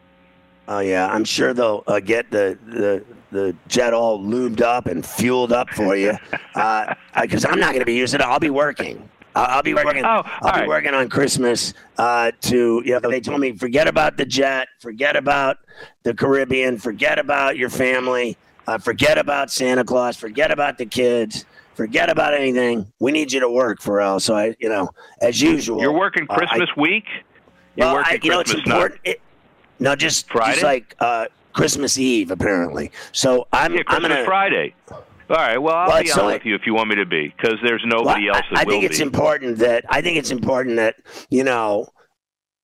[0.66, 5.04] Oh yeah, I'm sure they'll uh, get the, the the jet all lubed up and
[5.04, 6.16] fueled up for you.
[6.54, 8.24] Because uh, I'm not going to be using it.
[8.24, 9.08] I'll be working.
[9.34, 10.04] I'll, I'll be working.
[10.04, 10.68] Oh, I'll be right.
[10.68, 11.74] working on Christmas.
[11.98, 15.58] Uh, to you know, they told me forget about the jet, forget about
[16.02, 18.38] the Caribbean, forget about your family.
[18.66, 20.16] Uh, forget about Santa Claus.
[20.16, 21.44] Forget about the kids.
[21.76, 22.90] Forget about anything.
[23.00, 24.18] We need you to work, Ferrall.
[24.18, 24.88] So I, you know,
[25.20, 25.78] as usual.
[25.78, 27.04] You're working Christmas uh, I, week.
[27.76, 29.00] You're well, I, you know, it's important.
[29.04, 29.20] It,
[29.78, 30.52] no, just Friday.
[30.52, 32.92] Just like uh, Christmas Eve, apparently.
[33.12, 33.74] So I'm.
[33.74, 34.74] Yeah, I'm gonna Friday.
[35.28, 35.58] All right.
[35.58, 37.82] Well, I'll well, be on with you if you want me to be, because there's
[37.84, 39.02] nobody well, else I, I think it's be.
[39.02, 40.96] important that I think it's important that
[41.28, 41.88] you know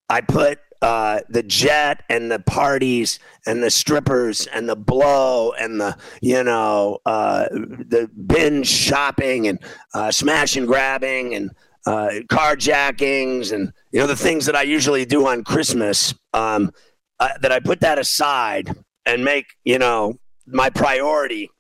[0.09, 5.81] I put uh, the jet and the parties and the strippers and the blow and
[5.81, 9.61] the you know uh, the binge shopping and
[9.95, 11.51] uh, smash and grabbing and
[11.87, 16.73] uh, carjackings and you know the things that I usually do on Christmas um,
[17.21, 18.75] uh, that I put that aside
[19.07, 21.51] and make you know my priority.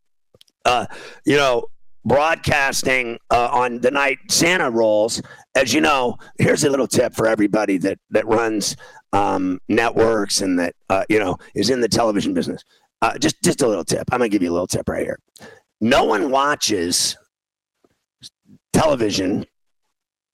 [0.64, 0.86] Uh,
[1.24, 1.64] you know,
[2.04, 5.20] broadcasting uh, on the night Santa rolls.
[5.56, 8.76] As you know, here's a little tip for everybody that that runs
[9.12, 12.62] um, networks and that uh, you know is in the television business.
[13.00, 14.04] Uh, just just a little tip.
[14.12, 15.18] I'm gonna give you a little tip right here.
[15.80, 17.16] No one watches
[18.72, 19.44] television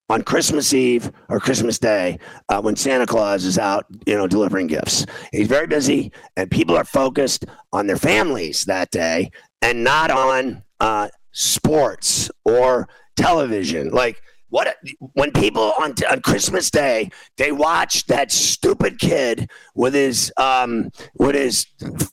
[0.09, 2.19] on Christmas Eve or Christmas Day
[2.49, 5.05] uh, when Santa Claus is out, you know, delivering gifts.
[5.31, 10.63] He's very busy, and people are focused on their families that day and not on
[10.79, 13.89] uh, sports or television.
[13.89, 14.75] Like what
[15.13, 21.35] when people on on Christmas Day they watch that stupid kid with his um with
[21.35, 21.65] his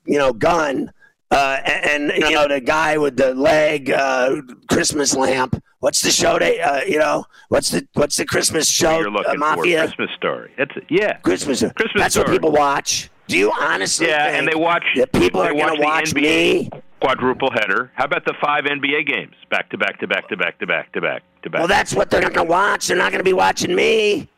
[0.07, 0.91] you know gun
[1.31, 5.61] uh, and, and, you know the guy with the leg uh, Christmas lamp.
[5.81, 6.39] What's the show?
[6.39, 9.01] They, uh, you know, what's the what's the Christmas show?
[9.01, 9.83] You're looking uh, Mafia?
[9.83, 10.53] for Christmas story.
[10.57, 11.61] That's yeah, Christmas.
[11.61, 11.91] Christmas.
[11.97, 12.27] That's story.
[12.27, 13.11] what people watch.
[13.27, 14.07] Do you honestly?
[14.07, 14.85] Yeah, and they watch.
[14.95, 16.71] That people are going to watch me
[17.01, 17.91] quadruple header.
[17.95, 20.93] How about the five NBA games back to back to back to back to back
[20.93, 21.59] to back to back?
[21.61, 22.89] Well, that's what they're going to watch.
[22.89, 24.29] They're not going to be watching me.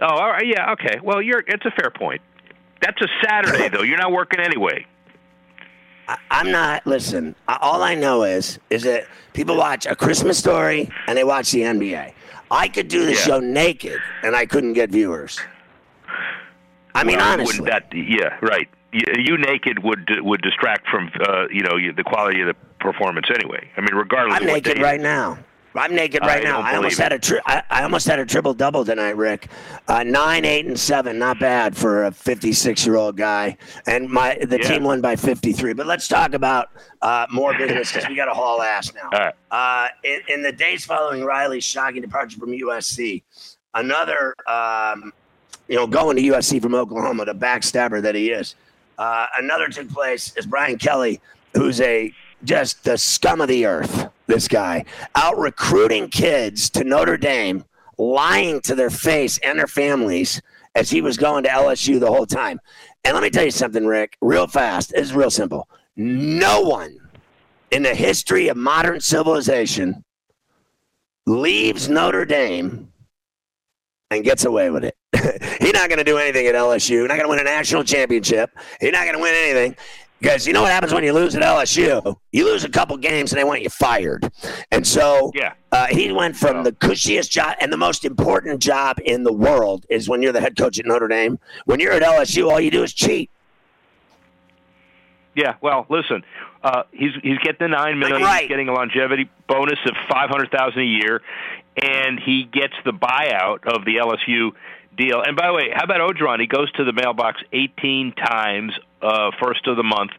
[0.00, 0.46] Oh, all right.
[0.46, 0.72] Yeah.
[0.72, 0.98] Okay.
[1.02, 1.42] Well, you're.
[1.46, 2.20] It's a fair point.
[2.82, 3.82] That's a Saturday, though.
[3.82, 4.86] You're not working anyway.
[6.08, 6.86] I, I'm not.
[6.86, 7.34] Listen.
[7.48, 11.62] All I know is is that people watch a Christmas story and they watch the
[11.62, 12.12] NBA.
[12.50, 13.18] I could do the Yeah.
[13.18, 15.40] show naked, and I couldn't get viewers.
[16.94, 17.60] I mean, Well, honestly.
[17.60, 18.68] wouldn't that yeah, right.
[18.92, 23.26] You, you naked would would distract from uh, you know the quality of the performance
[23.34, 23.68] anyway.
[23.76, 24.38] I mean, regardless.
[24.40, 25.38] I'm naked right now.
[25.74, 26.60] I'm naked I right now.
[26.62, 29.48] I almost believe had a tri- I, I almost had a triple double tonight, Rick.
[29.86, 31.18] Uh, nine, eight, and seven.
[31.18, 33.58] Not bad for a 56 year old guy.
[33.86, 34.68] And my the Yeah.
[34.68, 35.74] team won by 53.
[35.74, 36.68] But let's talk about
[37.02, 39.10] uh, more business because we got to haul ass now.
[39.12, 39.34] All right.
[39.50, 43.22] Uh, in, in the days following Riley's shocking departure from USC,
[43.74, 45.12] another, um,
[45.68, 48.54] you know, going to USC from Oklahoma, the backstabber that he is.
[48.98, 51.20] Uh, another took place is Brian Kelly,
[51.54, 52.12] who's a
[52.44, 54.08] just the scum of the earth.
[54.26, 54.84] This guy
[55.14, 57.64] out recruiting kids to Notre Dame,
[57.98, 60.42] lying to their face and their families
[60.74, 62.60] as he was going to LSU the whole time.
[63.04, 64.92] And let me tell you something, Rick, real fast.
[64.94, 65.68] It's real simple.
[65.96, 66.98] No one
[67.70, 70.04] in the history of modern civilization
[71.26, 72.92] leaves Notre Dame
[74.10, 74.96] and gets away with it.
[75.60, 77.00] He's not going to do anything at LSU.
[77.08, 78.50] Not going to win a national championship.
[78.80, 79.76] He's not going to win anything.
[80.20, 82.16] Because you know what happens when you lose at LSU?
[82.32, 84.30] You lose a couple games and they want you fired.
[84.70, 85.52] And so Yeah.
[85.72, 89.84] uh, he went from the cushiest job and the most important job in the world
[89.90, 91.38] is when you're the head coach at Notre Dame.
[91.66, 93.28] When you're at LSU, all you do is cheat.
[95.34, 96.22] Yeah, well, listen,
[96.64, 98.22] uh, he's he's getting the nine million.
[98.22, 98.40] Right.
[98.42, 101.20] He's getting a longevity bonus of five hundred thousand a year,
[101.82, 104.52] and he gets the buyout of the LSU
[104.96, 105.22] deal.
[105.22, 106.40] And by the way, how about Orgeron?
[106.40, 108.72] He goes to the mailbox eighteen times
[109.02, 110.12] uh, first of the month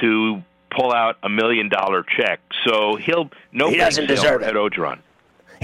[0.00, 0.42] to
[0.76, 2.40] pull out a million dollar check.
[2.66, 4.48] So he'll no He doesn't deserve it.
[4.48, 4.98] at Orgeron.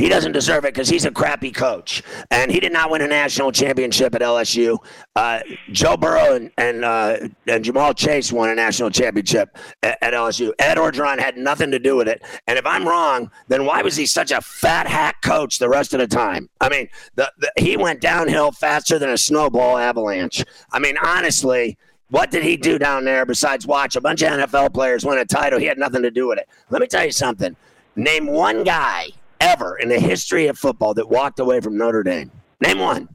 [0.01, 3.07] He doesn't deserve it because he's a crappy coach, and he did not win a
[3.07, 4.78] national championship at LSU.
[5.14, 5.40] Uh,
[5.72, 10.53] Joe Burrow and and, uh, and Jamal Chase won a national championship at, at LSU.
[10.59, 12.22] Ed Orgeron had nothing to do with it.
[12.46, 15.92] And if I'm wrong, then why was he such a fat hack coach the rest
[15.92, 16.48] of the time?
[16.62, 20.42] I mean, the, the, he went downhill faster than a snowball avalanche.
[20.72, 21.76] I mean, honestly.
[22.09, 25.24] What did he do down there besides watch a bunch of NFL players win a
[25.24, 25.61] title?
[25.61, 26.48] He had nothing to do with it.
[26.68, 27.55] Let me tell you something.
[27.94, 29.11] Name one guy
[29.41, 32.30] ever in the history of football that walked away from Notre Dame.
[32.61, 33.09] Name one.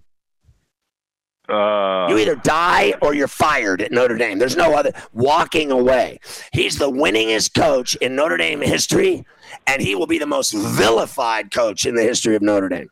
[1.48, 4.40] Uh, You either die or you're fired at Notre Dame.
[4.40, 6.20] There's no other walking away.
[6.54, 9.26] He's the winningest coach in Notre Dame history,
[9.68, 12.90] and he will be the most vilified coach in the history of Notre Dame.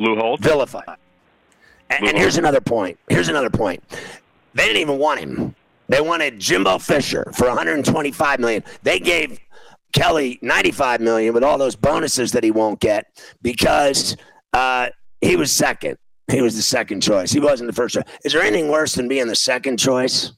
[0.00, 0.42] Lou Holtz.
[0.42, 0.96] Vilified.
[1.90, 2.98] And, and here's another point.
[3.08, 3.84] Here's another point.
[4.54, 5.54] They didn't even want him.
[5.88, 8.64] They wanted Jimbo Fisher for 125 million.
[8.82, 9.38] They gave
[9.92, 13.06] Kelly 95 million with all those bonuses that he won't get
[13.42, 14.16] because
[14.52, 14.88] uh,
[15.20, 15.96] he was second.
[16.30, 17.32] He was the second choice.
[17.32, 18.04] He wasn't the first choice.
[18.24, 20.32] Is there anything worse than being the second choice?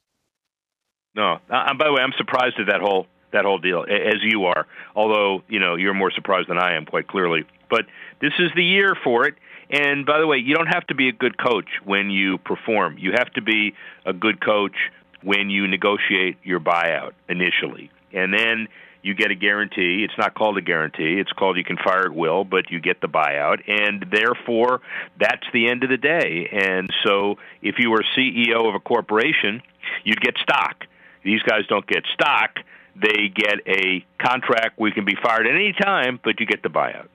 [1.15, 1.39] No.
[1.49, 4.67] Uh, by the way, I'm surprised at that whole that whole deal, as you are.
[4.95, 7.45] Although you know you're more surprised than I am, quite clearly.
[7.71, 7.87] But
[8.21, 9.35] this is the year for it.
[9.71, 12.97] And by the way, you don't have to be a good coach when you perform.
[12.99, 13.75] You have to be
[14.05, 14.77] a good coach
[15.23, 18.69] when you negotiate your buyout initially, and then
[19.05, 20.03] you get a guarantee.
[20.03, 21.21] It's not called a guarantee.
[21.21, 24.81] It's called you can fire at will, but you get the buyout, and therefore
[25.21, 26.49] that's the end of the day.
[26.51, 29.63] And so, if you were CEO of a corporation,
[30.05, 30.87] you'd get stock.
[31.23, 32.57] These guys don't get stock.
[32.97, 36.63] They get a contract where you can be fired at any time, but you get
[36.63, 37.09] the buyout.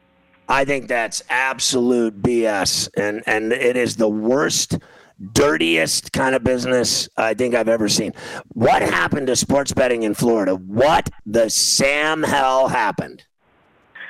[0.47, 4.77] I think that's absolute BS, and and it is the worst,
[5.33, 8.13] dirtiest kind of business I think I've ever seen.
[8.53, 10.55] What happened to sports betting in Florida?
[10.55, 13.23] What the Sam hell happened?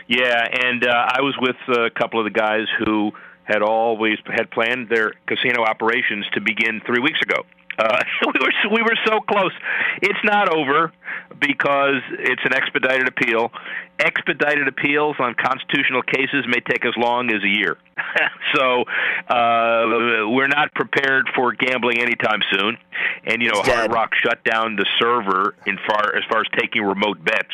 [0.07, 3.11] Yeah, and uh, I was with a couple of the guys who
[3.43, 7.43] had always had planned their casino operations to begin three weeks ago.
[7.79, 9.53] Uh, we were we were so close.
[10.01, 10.91] It's not over
[11.39, 13.51] because it's an expedited appeal.
[13.99, 17.77] Expedited appeals on constitutional cases may take as long as a year.
[18.55, 18.83] so
[19.29, 22.77] uh, we're not prepared for gambling anytime soon.
[23.25, 23.91] And you know, Hard.
[23.91, 27.53] Rock shut down the server in far as far as taking remote bets,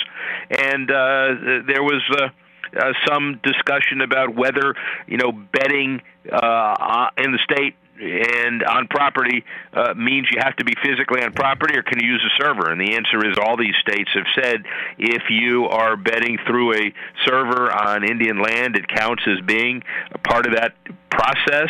[0.49, 2.01] and uh, there was.
[2.11, 2.29] Uh,
[2.77, 4.75] uh, some discussion about whether
[5.07, 9.43] you know betting uh, uh, in the state and on property
[9.73, 12.71] uh, means you have to be physically on property, or can you use a server?
[12.71, 14.63] And the answer is all these states have said
[14.97, 16.93] if you are betting through a
[17.25, 20.73] server on Indian land, it counts as being a part of that
[21.09, 21.69] process.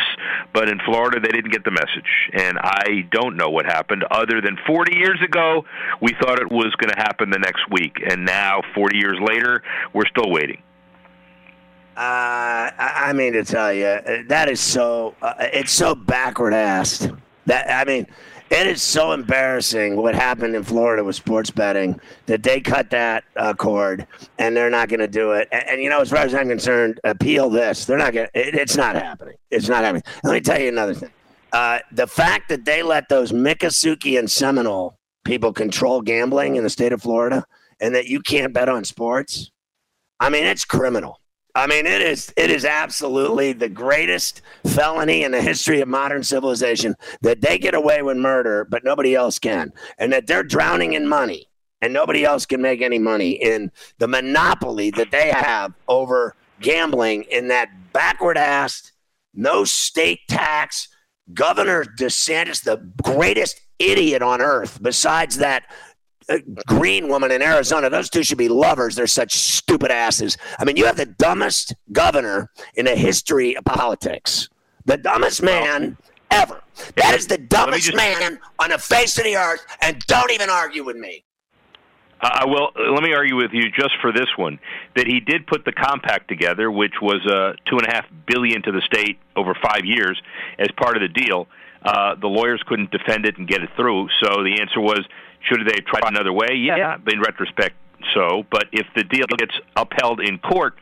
[0.53, 4.03] But in Florida, they didn't get the message, and I don't know what happened.
[4.09, 5.65] Other than 40 years ago,
[6.01, 9.63] we thought it was going to happen the next week, and now 40 years later,
[9.93, 10.61] we're still waiting.
[11.97, 15.15] Uh, I mean to tell you, that is so.
[15.21, 17.17] Uh, it's so backward assed.
[17.45, 18.07] That I mean,
[18.51, 23.23] It is so embarrassing what happened in Florida with sports betting that they cut that
[23.35, 24.05] uh, cord
[24.37, 25.47] and they're not going to do it.
[25.51, 27.85] And, and, you know, as far as I'm concerned, appeal this.
[27.85, 28.27] They're not going.
[28.35, 29.35] It, it's not happening.
[29.49, 30.03] It's not happening.
[30.23, 31.09] Let me tell you another thing.
[31.51, 36.69] Uh, the fact that they let those Miccosukee and Seminole people control gambling in the
[36.69, 37.45] state of Florida,
[37.79, 39.49] and that you can't bet on sports.
[40.19, 41.19] I mean, it's criminal.
[41.55, 46.21] I mean, it is it is absolutely the greatest felony in the history of modern
[46.21, 50.93] civilization that they get away with murder, but nobody else can, and that they're drowning
[50.93, 51.47] in money,
[51.81, 57.23] and nobody else can make any money in the monopoly that they have over gambling
[57.31, 58.91] in that backward ass,
[59.33, 60.89] no state tax.
[61.33, 65.65] Governor DeSantis, the greatest idiot on earth, besides that
[66.65, 67.89] green woman in Arizona.
[67.89, 68.95] Those two should be lovers.
[68.95, 70.37] They're such stupid asses.
[70.59, 74.49] I mean, you have the dumbest governor in the history of politics.
[74.85, 75.97] The dumbest man
[76.31, 76.61] ever.
[76.97, 80.49] That is the dumbest just, man on the face of the earth, and don't even
[80.49, 81.23] argue with me.
[82.21, 82.71] I will.
[82.75, 84.57] Let me argue with you just for this one
[84.95, 88.61] that he did put the compact together, which was uh, two and a half billion
[88.63, 90.21] to the state over five years
[90.57, 91.47] as part of the deal.
[91.85, 95.05] Uh, the lawyers couldn't defend it and get it through, so the answer was
[95.47, 96.55] should they have tried another way?
[96.55, 97.75] Yeah, in retrospect,
[98.13, 98.43] so.
[98.49, 100.73] But if the deal gets upheld in court,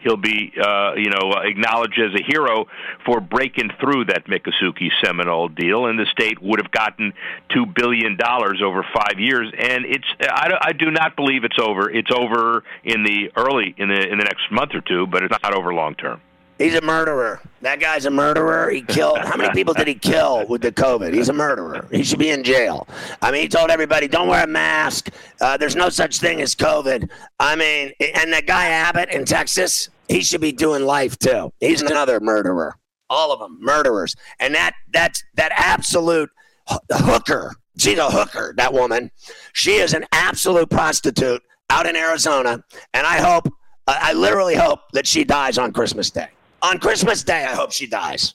[0.00, 2.66] he'll be, uh, you know, acknowledged as a hero
[3.04, 7.12] for breaking through that Miccosukee Seminole deal, and the state would have gotten
[7.54, 9.52] two billion dollars over five years.
[9.56, 11.90] And it's, I, I do not believe it's over.
[11.90, 15.36] It's over in the early in the in the next month or two, but it's
[15.42, 16.20] not over long term.
[16.58, 17.40] He's a murderer.
[17.62, 18.68] That guy's a murderer.
[18.70, 19.18] He killed.
[19.18, 21.14] How many people did he kill with the COVID?
[21.14, 21.86] He's a murderer.
[21.92, 22.88] He should be in jail.
[23.22, 25.10] I mean, he told everybody, don't wear a mask.
[25.40, 27.08] Uh, there's no such thing as COVID.
[27.38, 31.52] I mean, and that guy Abbott in Texas, he should be doing life too.
[31.60, 32.76] He's another murderer.
[33.08, 34.16] All of them murderers.
[34.40, 36.30] And that that's that absolute
[36.90, 37.54] hooker.
[37.78, 38.52] She's a hooker.
[38.56, 39.12] That woman.
[39.52, 42.64] She is an absolute prostitute out in Arizona.
[42.92, 43.48] And I hope,
[43.86, 46.28] I literally hope that she dies on Christmas Day
[46.62, 48.34] on Christmas Day, I hope she dies.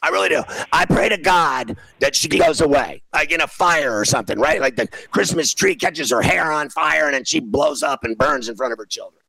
[0.00, 0.42] I really do.
[0.72, 4.60] I pray to God that she goes away, like in a fire or something, right?
[4.60, 8.16] Like the Christmas tree catches her hair on fire and then she blows up and
[8.16, 9.22] burns in front of her children.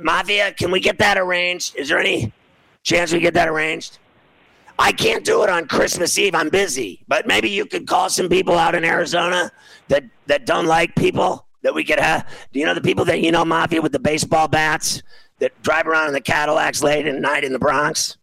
[0.00, 1.76] Mafia, can we get that arranged?
[1.76, 2.32] Is there any
[2.82, 3.98] chance we get that arranged?
[4.78, 6.34] I can't do it on Christmas Eve.
[6.34, 7.04] I'm busy.
[7.06, 9.52] But maybe you could call some people out in Arizona
[9.88, 12.26] that, that don't like people that we could have.
[12.52, 15.02] Do you know the people that you know, Mafia, with the baseball bats?
[15.42, 18.16] That drive around in the Cadillacs late at night in the Bronx.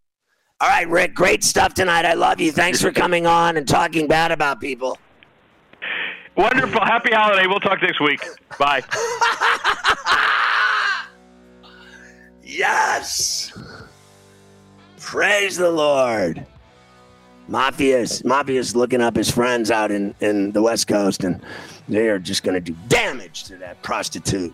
[0.61, 2.05] All right, Rick, great stuff tonight.
[2.05, 2.53] I love you.
[2.53, 4.97] Thanks for coming on and talking bad about people.
[6.37, 6.79] Wonderful.
[6.79, 7.45] Happy holiday.
[7.45, 8.25] We'll talk next week.
[8.57, 8.81] Bye.
[12.41, 13.51] yes.
[14.97, 16.45] Praise the Lord.
[17.49, 21.41] Mafia's Mafia's looking up his friends out in, in the West Coast, and
[21.89, 24.53] they are just going to do damage to that prostitute.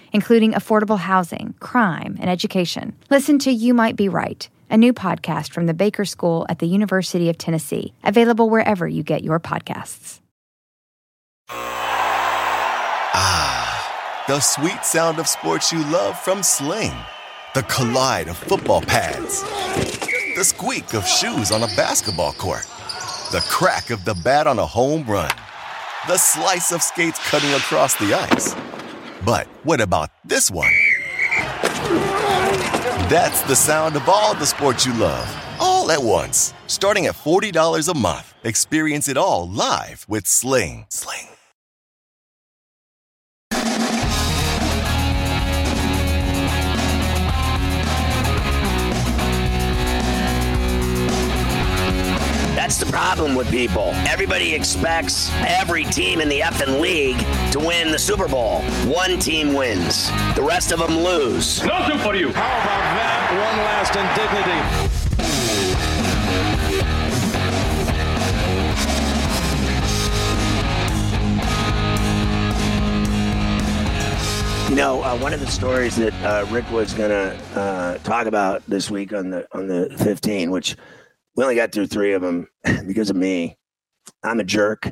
[0.11, 2.95] including affordable housing, crime, and education.
[3.09, 6.67] Listen to You Might Be Right, a new podcast from the Baker School at the
[6.67, 10.19] University of Tennessee, available wherever you get your podcasts.
[13.13, 16.93] Ah, the sweet sound of sports you love from Sling.
[17.53, 19.43] The collide of football pads.
[20.37, 22.65] The squeak of shoes on a basketball court.
[23.33, 25.31] The crack of the bat on a home run.
[26.07, 28.55] The slice of skates cutting across the ice.
[29.25, 30.71] But what about this one?
[33.09, 35.27] That's the sound of all the sports you love,
[35.59, 36.53] all at once.
[36.67, 38.33] Starting at $40 a month.
[38.43, 40.85] Experience it all live with Sling.
[40.89, 41.30] Sling.
[52.71, 53.91] That's the problem with people.
[54.07, 57.19] Everybody expects every team in the effing league
[57.51, 58.61] to win the Super Bowl.
[58.85, 61.61] One team wins, the rest of them lose.
[61.65, 62.31] Nothing for you.
[62.31, 63.27] How about that?
[63.43, 65.09] One last indignity.
[74.69, 78.27] You know, uh, one of the stories that uh, Rick was going to uh, talk
[78.27, 80.77] about this week on the on the 15, which
[81.35, 82.47] we only got through three of them
[82.87, 83.57] because of me.
[84.23, 84.91] I'm a jerk.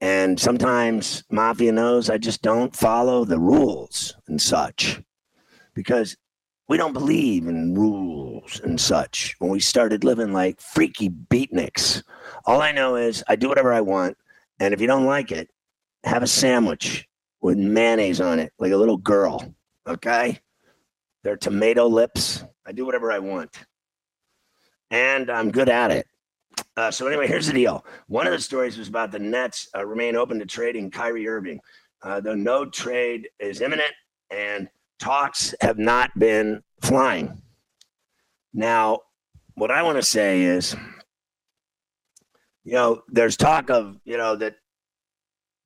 [0.00, 5.00] And sometimes Mafia knows I just don't follow the rules and such
[5.74, 6.16] because
[6.68, 12.02] we don't believe in rules and such when we started living like freaky beatniks.
[12.46, 14.16] All I know is I do whatever I want.
[14.58, 15.50] And if you don't like it,
[16.04, 17.06] have a sandwich
[17.40, 19.54] with mayonnaise on it, like a little girl.
[19.86, 20.40] Okay?
[21.22, 22.44] They're tomato lips.
[22.66, 23.56] I do whatever I want.
[24.92, 26.06] And I'm good at it.
[26.76, 27.84] Uh, so anyway, here's the deal.
[28.08, 31.60] One of the stories was about the Nets uh, remain open to trading Kyrie Irving.
[32.02, 33.92] Uh, the no trade is imminent,
[34.30, 34.68] and
[34.98, 37.40] talks have not been flying.
[38.52, 39.00] Now,
[39.54, 40.76] what I want to say is,
[42.64, 44.56] you know, there's talk of you know that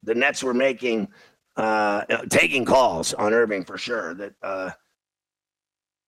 [0.04, 1.08] the Nets were making
[1.56, 4.14] uh, taking calls on Irving for sure.
[4.14, 4.70] That uh,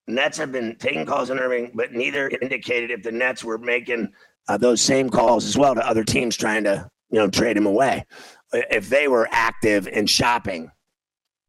[0.09, 4.11] Nets have been taking calls on Irving, but neither indicated if the Nets were making
[4.49, 7.67] uh, those same calls as well to other teams trying to you know trade him
[7.67, 8.05] away.
[8.53, 10.71] If they were active in shopping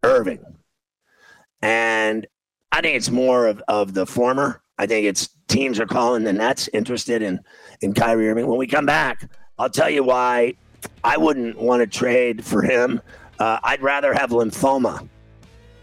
[0.04, 0.44] Irving,
[1.62, 2.28] and
[2.72, 4.62] I think it's more of, of the former.
[4.78, 7.40] I think it's teams are calling the Nets interested in
[7.82, 8.48] in Kyrie Irving.
[8.48, 10.56] When we come back, I'll tell you why
[11.04, 13.02] I wouldn't want to trade for him.
[13.40, 15.08] Uh, I'd rather have lymphoma.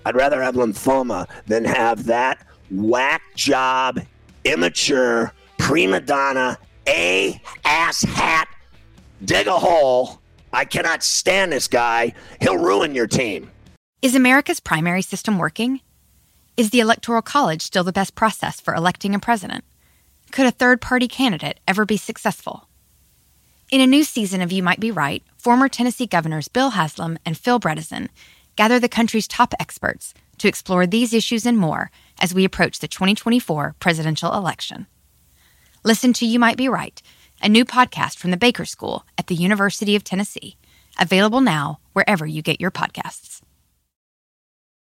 [0.05, 4.01] I'd rather have lymphoma than have that whack job,
[4.45, 6.59] immature, prima donna,
[6.89, 8.49] a ass hat,
[9.25, 10.21] dig a hole.
[10.53, 12.15] I cannot stand this guy.
[12.41, 13.51] He'll ruin your team.
[14.03, 15.81] Is America's primary system working?
[16.57, 19.65] Is the Electoral College still the best process for electing a president?
[20.33, 22.69] Could a third party candidate ever be successful?
[23.71, 27.37] In a new season of You Might Be Right, former Tennessee governors Bill Haslam and
[27.37, 28.09] Phil Bredesen
[28.55, 31.91] gather the country's top experts to explore these issues and more
[32.21, 34.87] as we approach the 2024 presidential election.
[35.85, 37.01] Listen to You Might Be Right,
[37.43, 40.57] a new podcast from the Baker School at the University of Tennessee,
[40.99, 43.41] available now wherever you get your podcasts.